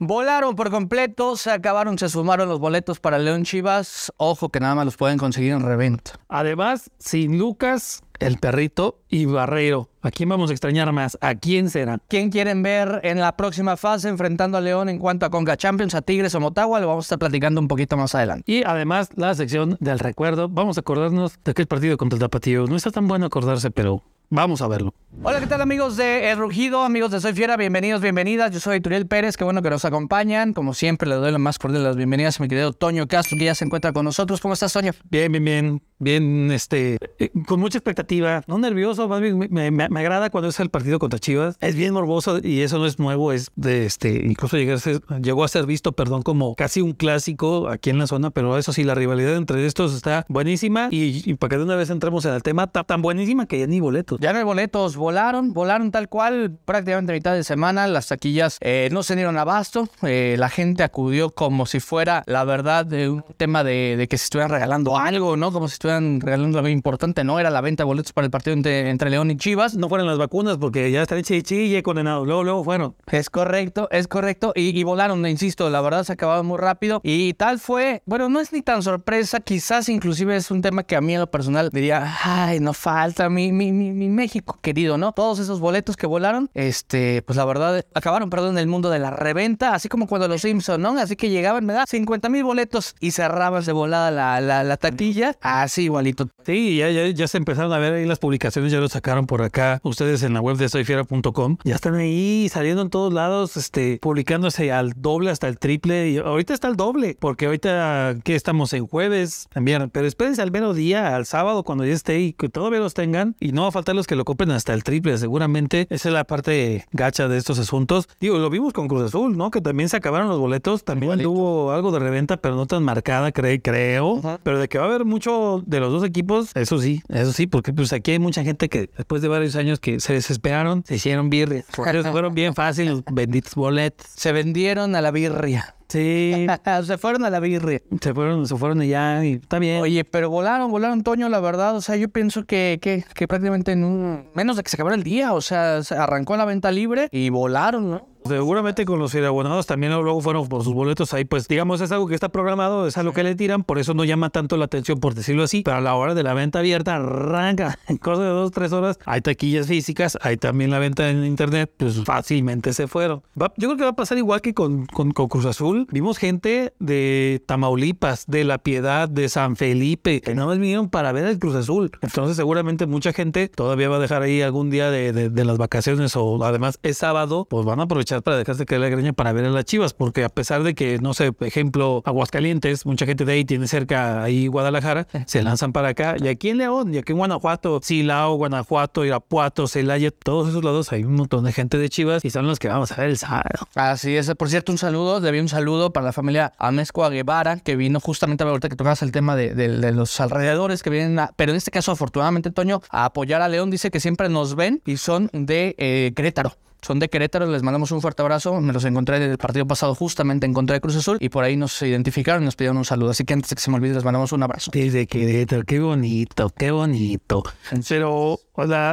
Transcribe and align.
Volaron 0.00 0.54
por 0.54 0.70
completo, 0.70 1.34
se 1.34 1.50
acabaron, 1.50 1.98
se 1.98 2.08
sumaron 2.08 2.48
los 2.48 2.60
boletos 2.60 3.00
para 3.00 3.18
León 3.18 3.42
Chivas. 3.42 4.12
Ojo 4.16 4.48
que 4.48 4.60
nada 4.60 4.76
más 4.76 4.84
los 4.84 4.96
pueden 4.96 5.18
conseguir 5.18 5.50
en 5.50 5.62
reventa. 5.62 6.12
Además, 6.28 6.88
sin 6.98 7.36
Lucas, 7.36 8.04
el 8.20 8.38
perrito 8.38 9.00
y 9.08 9.24
Barreiro. 9.24 9.90
¿A 10.02 10.12
quién 10.12 10.28
vamos 10.28 10.50
a 10.50 10.52
extrañar 10.52 10.92
más? 10.92 11.18
¿A 11.20 11.34
quién 11.34 11.68
será? 11.68 11.98
¿Quién 12.06 12.30
quieren 12.30 12.62
ver 12.62 13.00
en 13.02 13.18
la 13.18 13.36
próxima 13.36 13.76
fase 13.76 14.08
enfrentando 14.08 14.56
a 14.56 14.60
León 14.60 14.88
en 14.88 15.00
cuanto 15.00 15.26
a 15.26 15.30
Conga 15.30 15.56
Champions, 15.56 15.96
a 15.96 16.02
Tigres 16.02 16.32
o 16.36 16.38
Motagua? 16.38 16.78
Lo 16.78 16.86
vamos 16.86 17.06
a 17.06 17.06
estar 17.06 17.18
platicando 17.18 17.60
un 17.60 17.66
poquito 17.66 17.96
más 17.96 18.14
adelante. 18.14 18.44
Y 18.52 18.62
además, 18.62 19.10
la 19.16 19.34
sección 19.34 19.78
del 19.80 19.98
recuerdo. 19.98 20.48
Vamos 20.48 20.76
a 20.76 20.80
acordarnos 20.82 21.40
de 21.42 21.50
aquel 21.50 21.66
partido 21.66 21.96
contra 21.96 22.14
el 22.18 22.20
Tapatío. 22.20 22.66
No 22.66 22.76
está 22.76 22.92
tan 22.92 23.08
bueno 23.08 23.26
acordarse, 23.26 23.72
pero 23.72 24.04
Vamos 24.30 24.60
a 24.60 24.68
verlo. 24.68 24.92
Hola, 25.22 25.40
¿qué 25.40 25.46
tal 25.46 25.62
amigos 25.62 25.96
de 25.96 26.30
El 26.30 26.38
Rugido, 26.38 26.84
amigos 26.84 27.10
de 27.10 27.20
Soy 27.20 27.32
Fiera? 27.32 27.56
Bienvenidos, 27.56 28.02
bienvenidas. 28.02 28.52
Yo 28.52 28.60
soy 28.60 28.80
Turiel 28.80 29.06
Pérez, 29.06 29.38
qué 29.38 29.44
bueno 29.44 29.62
que 29.62 29.70
nos 29.70 29.86
acompañan. 29.86 30.52
Como 30.52 30.74
siempre, 30.74 31.08
le 31.08 31.14
doy 31.14 31.32
la 31.32 31.38
más 31.38 31.58
cordial 31.58 31.82
de 31.82 31.88
las 31.88 31.96
bienvenidas 31.96 32.38
a 32.38 32.42
mi 32.42 32.48
querido 32.48 32.72
Toño 32.74 33.08
Castro, 33.08 33.38
que 33.38 33.46
ya 33.46 33.54
se 33.54 33.64
encuentra 33.64 33.92
con 33.92 34.04
nosotros. 34.04 34.40
¿Cómo 34.40 34.54
estás, 34.54 34.72
Toño? 34.72 34.92
Bien, 35.10 35.32
bien, 35.32 35.44
bien. 35.44 35.82
Bien, 36.00 36.52
este, 36.52 36.98
eh, 37.18 37.30
con 37.46 37.58
mucha 37.58 37.78
expectativa, 37.78 38.44
no 38.46 38.56
nervioso, 38.58 39.08
más 39.08 39.20
bien 39.20 39.36
me, 39.50 39.70
me, 39.72 40.00
agrada 40.00 40.30
cuando 40.30 40.48
es 40.48 40.60
el 40.60 40.70
partido 40.70 41.00
contra 41.00 41.18
Chivas. 41.18 41.56
Es 41.60 41.74
bien 41.74 41.92
morboso 41.92 42.38
y 42.40 42.60
eso 42.60 42.78
no 42.78 42.86
es 42.86 43.00
nuevo, 43.00 43.32
es 43.32 43.50
de 43.56 43.84
este, 43.84 44.24
incluso 44.24 44.56
a 44.56 44.78
ser, 44.78 45.00
llegó 45.20 45.42
a 45.42 45.48
ser 45.48 45.66
visto, 45.66 45.90
perdón, 45.90 46.22
como 46.22 46.54
casi 46.54 46.82
un 46.82 46.92
clásico 46.92 47.68
aquí 47.68 47.90
en 47.90 47.98
la 47.98 48.06
zona, 48.06 48.30
pero 48.30 48.56
eso 48.56 48.72
sí, 48.72 48.84
la 48.84 48.94
rivalidad 48.94 49.34
entre 49.34 49.66
estos 49.66 49.92
está 49.92 50.24
buenísima 50.28 50.86
y, 50.92 51.34
para 51.34 51.50
que 51.50 51.56
de 51.56 51.64
una 51.64 51.74
vez 51.74 51.90
entremos 51.90 52.24
en 52.26 52.34
el 52.34 52.44
tema, 52.44 52.64
está 52.64 52.84
tan 52.84 53.02
buenísima 53.02 53.46
que 53.46 53.58
ya 53.58 53.66
ni 53.66 53.80
boletos. 53.80 54.17
Ya 54.18 54.32
no 54.32 54.38
hay 54.38 54.44
boletos, 54.44 54.96
volaron, 54.96 55.52
volaron 55.52 55.90
tal 55.90 56.08
cual 56.08 56.58
prácticamente 56.64 57.12
a 57.12 57.14
mitad 57.14 57.34
de 57.34 57.44
semana, 57.44 57.86
las 57.86 58.08
taquillas 58.08 58.58
eh, 58.60 58.88
no 58.90 59.02
se 59.02 59.14
dieron 59.14 59.38
abasto, 59.38 59.88
eh, 60.02 60.34
la 60.38 60.48
gente 60.48 60.82
acudió 60.82 61.30
como 61.30 61.66
si 61.66 61.80
fuera 61.80 62.24
la 62.26 62.44
verdad 62.44 62.84
de 62.84 63.08
un 63.08 63.24
tema 63.36 63.62
de, 63.62 63.96
de 63.96 64.08
que 64.08 64.18
se 64.18 64.24
estuvieran 64.24 64.50
regalando 64.50 64.96
algo, 64.96 65.36
¿no? 65.36 65.52
Como 65.52 65.68
si 65.68 65.74
estuvieran 65.74 66.20
regalando 66.20 66.58
algo 66.58 66.68
importante, 66.68 67.22
no 67.22 67.38
era 67.38 67.50
la 67.50 67.60
venta 67.60 67.84
de 67.84 67.86
boletos 67.86 68.12
para 68.12 68.24
el 68.24 68.30
partido 68.30 68.54
entre, 68.54 69.10
León 69.10 69.30
y 69.30 69.36
Chivas. 69.36 69.76
No 69.76 69.88
fueron 69.88 70.06
las 70.06 70.18
vacunas 70.18 70.56
porque 70.58 70.90
ya 70.90 71.02
están 71.02 71.22
chille 71.22 71.82
condenados. 71.82 72.26
Luego, 72.26 72.44
luego 72.44 72.64
fueron. 72.64 72.96
Es 73.10 73.30
correcto, 73.30 73.88
es 73.90 74.08
correcto. 74.08 74.52
Y, 74.54 74.82
volaron, 74.82 75.24
insisto, 75.26 75.70
la 75.70 75.80
verdad 75.80 76.04
se 76.04 76.14
acabaron 76.14 76.46
muy 76.46 76.58
rápido. 76.58 77.00
Y 77.04 77.34
tal 77.34 77.58
fue, 77.58 78.02
bueno, 78.06 78.28
no 78.28 78.40
es 78.40 78.52
ni 78.52 78.62
tan 78.62 78.82
sorpresa, 78.82 79.40
quizás 79.40 79.88
inclusive 79.88 80.36
es 80.36 80.50
un 80.50 80.62
tema 80.62 80.82
que 80.82 80.96
a 80.96 81.00
mí 81.00 81.14
en 81.14 81.20
lo 81.20 81.30
personal 81.30 81.70
diría, 81.72 82.16
ay, 82.24 82.60
no 82.60 82.72
falta 82.72 83.28
mi, 83.28 83.52
mi, 83.52 83.72
mi, 83.72 84.07
México 84.14 84.58
querido, 84.62 84.98
¿no? 84.98 85.12
Todos 85.12 85.38
esos 85.38 85.60
boletos 85.60 85.96
que 85.96 86.06
volaron, 86.06 86.50
este, 86.54 87.22
pues 87.22 87.36
la 87.36 87.44
verdad, 87.44 87.84
acabaron, 87.94 88.30
perdón, 88.30 88.52
en 88.52 88.58
el 88.58 88.66
mundo 88.66 88.90
de 88.90 88.98
la 88.98 89.10
reventa, 89.10 89.74
así 89.74 89.88
como 89.88 90.06
cuando 90.06 90.28
los 90.28 90.42
Simpson, 90.42 90.80
¿no? 90.80 90.98
Así 90.98 91.16
que 91.16 91.30
llegaban, 91.30 91.66
me 91.66 91.72
da 91.72 91.84
50 91.86 92.28
mil 92.28 92.44
boletos 92.44 92.94
y 93.00 93.10
cerraban 93.10 93.64
de 93.64 93.72
volada 93.72 94.10
la, 94.10 94.40
la, 94.40 94.64
la 94.64 94.76
taquilla. 94.76 95.36
Así 95.40 95.84
igualito. 95.84 96.28
Sí, 96.44 96.76
ya, 96.76 96.90
ya, 96.90 97.06
ya, 97.08 97.28
se 97.28 97.38
empezaron 97.38 97.72
a 97.72 97.78
ver 97.78 97.94
ahí 97.94 98.06
las 98.06 98.18
publicaciones, 98.18 98.72
ya 98.72 98.78
lo 98.78 98.88
sacaron 98.88 99.26
por 99.26 99.42
acá 99.42 99.80
ustedes 99.82 100.22
en 100.22 100.34
la 100.34 100.40
web 100.40 100.56
de 100.56 100.68
soyfiera.com. 100.68 101.58
Ya 101.64 101.74
están 101.74 101.94
ahí 101.94 102.48
saliendo 102.50 102.82
en 102.82 102.90
todos 102.90 103.12
lados, 103.12 103.56
este, 103.56 103.98
publicándose 104.00 104.72
al 104.72 104.94
doble 104.96 105.30
hasta 105.30 105.48
el 105.48 105.58
triple. 105.58 106.10
Y 106.10 106.18
ahorita 106.18 106.54
está 106.54 106.68
el 106.68 106.76
doble, 106.76 107.16
porque 107.18 107.46
ahorita 107.46 108.16
que 108.24 108.34
estamos 108.34 108.72
en 108.72 108.86
jueves 108.86 109.48
también. 109.52 109.90
Pero 109.90 110.06
espérense 110.06 110.42
al 110.42 110.50
mero 110.50 110.74
día, 110.74 111.14
al 111.16 111.26
sábado, 111.26 111.64
cuando 111.64 111.84
ya 111.84 111.92
esté 111.92 112.20
y 112.20 112.32
que 112.32 112.48
todavía 112.48 112.80
los 112.80 112.94
tengan. 112.94 113.36
Y 113.40 113.52
no 113.52 113.62
va 113.62 113.68
a 113.68 113.72
faltar 113.72 113.94
los 113.98 114.06
que 114.06 114.16
lo 114.16 114.24
compren 114.24 114.50
hasta 114.50 114.72
el 114.72 114.82
triple. 114.82 115.18
Seguramente 115.18 115.86
esa 115.90 116.08
es 116.08 116.12
la 116.12 116.24
parte 116.24 116.86
gacha 116.92 117.28
de 117.28 117.36
estos 117.36 117.58
asuntos. 117.58 118.08
Digo, 118.20 118.38
lo 118.38 118.48
vimos 118.50 118.72
con 118.72 118.88
Cruz 118.88 119.02
Azul, 119.02 119.36
¿no? 119.36 119.50
Que 119.50 119.60
también 119.60 119.88
se 119.88 119.96
acabaron 119.96 120.28
los 120.28 120.38
boletos. 120.38 120.84
También 120.84 121.20
tuvo 121.20 121.72
algo 121.72 121.92
de 121.92 121.98
reventa, 121.98 122.36
pero 122.38 122.54
no 122.54 122.66
tan 122.66 122.82
marcada, 122.82 123.32
creo. 123.32 123.60
creo. 123.62 124.40
Pero 124.42 124.58
de 124.58 124.68
que 124.68 124.78
va 124.78 124.84
a 124.84 124.88
haber 124.88 125.04
mucho 125.04 125.62
de 125.66 125.80
los 125.80 125.92
dos 125.92 126.04
equipos, 126.04 126.50
eso 126.54 126.78
sí, 126.78 127.02
eso 127.08 127.32
sí, 127.32 127.46
porque 127.46 127.72
pues 127.72 127.92
aquí 127.92 128.12
hay 128.12 128.18
mucha 128.18 128.42
gente 128.42 128.68
que 128.68 128.90
después 128.96 129.22
de 129.22 129.28
varios 129.28 129.56
años 129.56 129.80
que 129.80 130.00
se 130.00 130.12
desesperaron, 130.14 130.84
se 130.86 130.96
hicieron 130.96 131.30
birria. 131.30 131.64
fueron 131.72 132.34
bien 132.34 132.54
fáciles, 132.54 133.02
benditos 133.10 133.54
boletos. 133.54 134.06
Se 134.14 134.32
vendieron 134.32 134.94
a 134.94 135.02
la 135.02 135.10
birria. 135.10 135.74
Sí. 135.88 136.46
se 136.84 136.98
fueron 136.98 137.24
a 137.24 137.30
la 137.30 137.40
birria. 137.40 137.80
Se 138.00 138.14
fueron, 138.14 138.46
se 138.46 138.56
fueron 138.56 138.80
allá 138.80 139.24
y 139.24 139.34
está 139.34 139.58
bien. 139.58 139.80
Oye, 139.80 140.04
pero 140.04 140.30
volaron, 140.30 140.70
volaron, 140.70 141.02
Toño, 141.02 141.28
la 141.28 141.40
verdad. 141.40 141.76
O 141.76 141.80
sea, 141.80 141.96
yo 141.96 142.08
pienso 142.08 142.44
que, 142.44 142.78
que, 142.80 143.04
que 143.14 143.26
prácticamente 143.26 143.72
en 143.72 143.84
un... 143.84 144.28
Menos 144.34 144.56
de 144.56 144.62
que 144.62 144.70
se 144.70 144.76
acabara 144.76 144.96
el 144.96 145.02
día. 145.02 145.32
O 145.32 145.40
sea, 145.40 145.82
se 145.82 145.94
arrancó 145.94 146.36
la 146.36 146.44
venta 146.44 146.70
libre 146.70 147.08
y 147.10 147.30
volaron, 147.30 147.90
¿no? 147.90 148.06
Seguramente 148.28 148.84
con 148.84 148.98
los 148.98 149.14
abonados 149.14 149.66
también 149.66 149.92
luego 149.92 150.20
fueron 150.20 150.48
por 150.48 150.62
sus 150.64 150.74
boletos 150.74 151.12
ahí, 151.14 151.24
pues 151.24 151.48
digamos 151.48 151.80
es 151.80 151.92
algo 151.92 152.06
que 152.06 152.14
está 152.14 152.28
programado, 152.28 152.86
es 152.86 152.96
algo 152.96 153.12
que 153.12 153.22
le 153.22 153.34
tiran, 153.34 153.64
por 153.64 153.78
eso 153.78 153.94
no 153.94 154.04
llama 154.04 154.30
tanto 154.30 154.56
la 154.56 154.66
atención, 154.66 155.00
por 155.00 155.14
decirlo 155.14 155.42
así, 155.42 155.62
pero 155.62 155.76
a 155.76 155.80
la 155.80 155.94
hora 155.94 156.14
de 156.14 156.22
la 156.22 156.34
venta 156.34 156.60
abierta 156.60 156.96
arranca 156.96 157.78
en 157.88 157.96
cosa 157.96 158.22
de 158.22 158.28
dos, 158.28 158.52
tres 158.52 158.72
horas, 158.72 158.98
hay 159.04 159.20
taquillas 159.20 159.66
físicas, 159.66 160.18
hay 160.20 160.36
también 160.36 160.70
la 160.70 160.78
venta 160.78 161.10
en 161.10 161.24
internet, 161.24 161.72
pues 161.76 162.02
fácilmente 162.04 162.72
se 162.72 162.86
fueron. 162.86 163.22
yo 163.34 163.68
creo 163.68 163.76
que 163.76 163.84
va 163.84 163.90
a 163.90 163.96
pasar 163.96 164.18
igual 164.18 164.40
que 164.40 164.54
con, 164.54 164.86
con, 164.86 165.12
Cruz 165.12 165.46
Azul, 165.46 165.86
vimos 165.90 166.18
gente 166.18 166.72
de 166.78 167.42
Tamaulipas, 167.46 168.26
de 168.26 168.44
La 168.44 168.58
Piedad, 168.58 169.08
de 169.08 169.28
San 169.28 169.56
Felipe, 169.56 170.20
que 170.20 170.34
nada 170.34 170.48
más 170.48 170.58
vinieron 170.58 170.88
para 170.88 171.12
ver 171.12 171.26
el 171.26 171.38
Cruz 171.38 171.54
Azul, 171.54 171.90
entonces 172.02 172.36
seguramente 172.36 172.86
mucha 172.86 173.12
gente 173.12 173.48
todavía 173.48 173.88
va 173.88 173.96
a 173.96 174.00
dejar 174.00 174.22
ahí 174.22 174.42
algún 174.42 174.70
día 174.70 174.90
de, 174.90 175.12
de, 175.12 175.30
de 175.30 175.44
las 175.44 175.58
vacaciones 175.58 176.14
o 176.16 176.42
además 176.44 176.78
es 176.82 176.98
sábado, 176.98 177.46
pues 177.48 177.64
van 177.64 177.80
a 177.80 177.84
aprovechar 177.84 178.17
para 178.22 178.36
dejarse 178.36 178.66
caer 178.66 178.80
la 178.80 178.88
greña 178.88 179.12
para 179.12 179.32
ver 179.32 179.44
a 179.44 179.50
las 179.50 179.64
chivas, 179.64 179.94
porque 179.94 180.24
a 180.24 180.28
pesar 180.28 180.62
de 180.62 180.74
que, 180.74 180.98
no 180.98 181.14
sé, 181.14 181.32
por 181.32 181.46
ejemplo, 181.46 182.02
Aguascalientes, 182.04 182.86
mucha 182.86 183.06
gente 183.06 183.24
de 183.24 183.32
ahí 183.32 183.44
tiene 183.44 183.66
cerca 183.68 184.22
ahí 184.22 184.46
Guadalajara, 184.46 185.06
se 185.26 185.42
lanzan 185.42 185.72
para 185.72 185.88
acá. 185.88 186.16
Y 186.18 186.28
aquí 186.28 186.50
en 186.50 186.58
León, 186.58 186.94
y 186.94 186.98
aquí 186.98 187.12
en 187.12 187.18
Guanajuato, 187.18 187.80
Silao, 187.82 188.34
Guanajuato, 188.36 189.04
Irapuato, 189.04 189.66
Celaya, 189.66 190.10
todos 190.10 190.48
esos 190.48 190.64
lados 190.64 190.92
hay 190.92 191.04
un 191.04 191.14
montón 191.14 191.44
de 191.44 191.52
gente 191.52 191.78
de 191.78 191.88
chivas 191.88 192.24
y 192.24 192.30
son 192.30 192.46
los 192.46 192.58
que 192.58 192.68
vamos 192.68 192.92
a 192.92 192.96
ver 192.96 193.10
el 193.10 193.18
sábado. 193.18 193.68
Así 193.74 194.16
es, 194.16 194.32
por 194.34 194.48
cierto, 194.48 194.72
un 194.72 194.78
saludo, 194.78 195.20
debí 195.20 195.40
un 195.40 195.48
saludo 195.48 195.92
para 195.92 196.06
la 196.06 196.12
familia 196.12 196.52
Amesco 196.58 197.08
Guevara, 197.08 197.58
que 197.58 197.76
vino 197.76 198.00
justamente 198.00 198.44
ahorita 198.44 198.68
que 198.68 198.76
tocabas 198.76 199.02
el 199.02 199.12
tema 199.12 199.36
de, 199.36 199.54
de, 199.54 199.92
los 199.92 200.20
alrededores 200.20 200.82
que 200.82 200.90
vienen, 200.90 201.26
pero 201.36 201.52
en 201.52 201.56
este 201.56 201.70
caso, 201.70 201.92
afortunadamente, 201.92 202.50
Toño, 202.50 202.82
a 202.90 203.06
apoyar 203.06 203.42
a 203.42 203.48
León, 203.48 203.70
dice 203.70 203.90
que 203.90 204.00
siempre 204.00 204.28
nos 204.28 204.54
ven 204.54 204.82
y 204.84 204.96
son 204.96 205.30
de 205.32 205.74
eh, 205.78 206.12
Querétaro 206.14 206.56
son 206.88 207.00
de 207.00 207.10
Querétaro, 207.10 207.44
les 207.44 207.62
mandamos 207.62 207.92
un 207.92 208.00
fuerte 208.00 208.22
abrazo. 208.22 208.62
Me 208.62 208.72
los 208.72 208.82
encontré 208.86 209.18
del 209.18 209.36
partido 209.36 209.66
pasado 209.66 209.94
justamente 209.94 210.46
en 210.46 210.54
contra 210.54 210.72
de 210.72 210.80
Cruz 210.80 210.96
Azul 210.96 211.18
y 211.20 211.28
por 211.28 211.44
ahí 211.44 211.54
nos 211.54 211.82
identificaron 211.82 212.42
y 212.42 212.46
nos 212.46 212.56
pidieron 212.56 212.78
un 212.78 212.86
saludo. 212.86 213.10
Así 213.10 213.24
que 213.24 213.34
antes 213.34 213.50
de 213.50 213.56
que 213.56 213.60
se 213.60 213.70
me 213.70 213.76
olvide, 213.76 213.92
les 213.92 214.04
mandamos 214.04 214.32
un 214.32 214.42
abrazo. 214.42 214.70
Desde 214.72 215.06
Querétaro, 215.06 215.64
qué 215.64 215.80
bonito, 215.80 216.48
qué 216.56 216.70
bonito. 216.70 217.42
Pero 217.86 218.40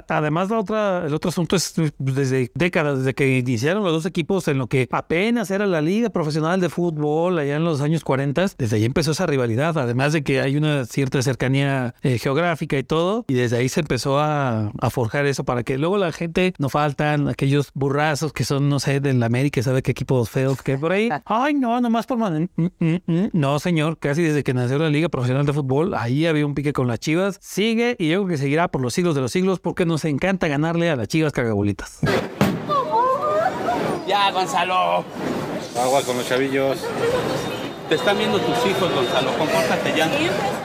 además 0.09 0.49
la 0.49 0.59
otra, 0.59 1.05
el 1.05 1.13
otro 1.13 1.29
asunto 1.29 1.55
es 1.55 1.73
desde 1.97 2.51
décadas, 2.53 2.99
desde 2.99 3.13
que 3.13 3.37
iniciaron 3.37 3.81
los 3.81 3.93
dos 3.93 4.05
equipos 4.05 4.47
en 4.49 4.57
lo 4.57 4.67
que 4.67 4.89
apenas 4.91 5.49
era 5.49 5.65
la 5.65 5.79
liga 5.79 6.09
profesional 6.09 6.59
de 6.59 6.67
fútbol 6.67 7.39
allá 7.39 7.55
en 7.55 7.63
los 7.63 7.79
años 7.79 8.03
40, 8.03 8.47
desde 8.57 8.75
ahí 8.75 8.83
empezó 8.83 9.11
esa 9.11 9.25
rivalidad, 9.25 9.77
además 9.77 10.11
de 10.11 10.23
que 10.23 10.41
hay 10.41 10.57
una 10.57 10.85
cierta 10.85 11.21
cercanía 11.21 11.95
eh, 12.03 12.19
geográfica 12.19 12.77
y 12.77 12.83
todo, 12.83 13.23
y 13.29 13.35
desde 13.35 13.57
ahí 13.57 13.69
se 13.69 13.79
empezó 13.79 14.19
a, 14.19 14.71
a 14.79 14.89
forjar 14.89 15.25
eso 15.25 15.45
para 15.45 15.63
que 15.63 15.77
luego 15.77 15.97
la 15.97 16.11
gente 16.11 16.53
no 16.57 16.67
faltan 16.67 17.29
aquellos 17.29 17.71
burrazos 17.85 18.33
que 18.33 18.43
son, 18.43 18.67
no 18.67 18.79
sé, 18.79 18.99
la 18.99 19.27
América, 19.27 19.61
sabe 19.61 19.83
qué 19.83 19.91
equipos 19.91 20.27
feos 20.29 20.63
que 20.63 20.75
por 20.75 20.91
ahí. 20.91 21.09
Ay, 21.25 21.53
no, 21.53 21.79
nomás 21.79 22.07
por 22.07 22.17
mm, 22.17 22.47
mm, 22.57 22.95
mm, 23.05 23.29
No, 23.33 23.59
señor, 23.59 23.99
casi 23.99 24.23
desde 24.23 24.43
que 24.43 24.55
nació 24.55 24.79
la 24.79 24.89
Liga 24.89 25.07
Profesional 25.07 25.45
de 25.45 25.53
Fútbol, 25.53 25.93
ahí 25.93 26.25
había 26.25 26.47
un 26.47 26.55
pique 26.55 26.73
con 26.73 26.87
las 26.87 26.99
Chivas. 26.99 27.37
Sigue 27.41 27.95
y 27.99 28.09
yo 28.09 28.23
creo 28.23 28.27
que 28.27 28.37
seguirá 28.37 28.69
por 28.69 28.81
los 28.81 28.93
siglos 28.95 29.13
de 29.13 29.21
los 29.21 29.31
siglos 29.31 29.59
porque 29.59 29.85
nos 29.85 30.03
encanta 30.03 30.47
ganarle 30.47 30.89
a 30.89 30.95
las 30.95 31.07
Chivas 31.07 31.31
cagabolitas. 31.31 31.99
Ya, 34.07 34.31
Gonzalo. 34.31 35.03
Agua 35.77 36.01
con 36.03 36.17
los 36.17 36.27
chavillos. 36.27 36.79
Te 37.89 37.93
están 37.95 38.17
viendo 38.17 38.39
tus 38.39 38.65
hijos, 38.65 38.91
Gonzalo. 38.95 39.31
Compórtate 39.37 39.93
ya. 39.95 40.09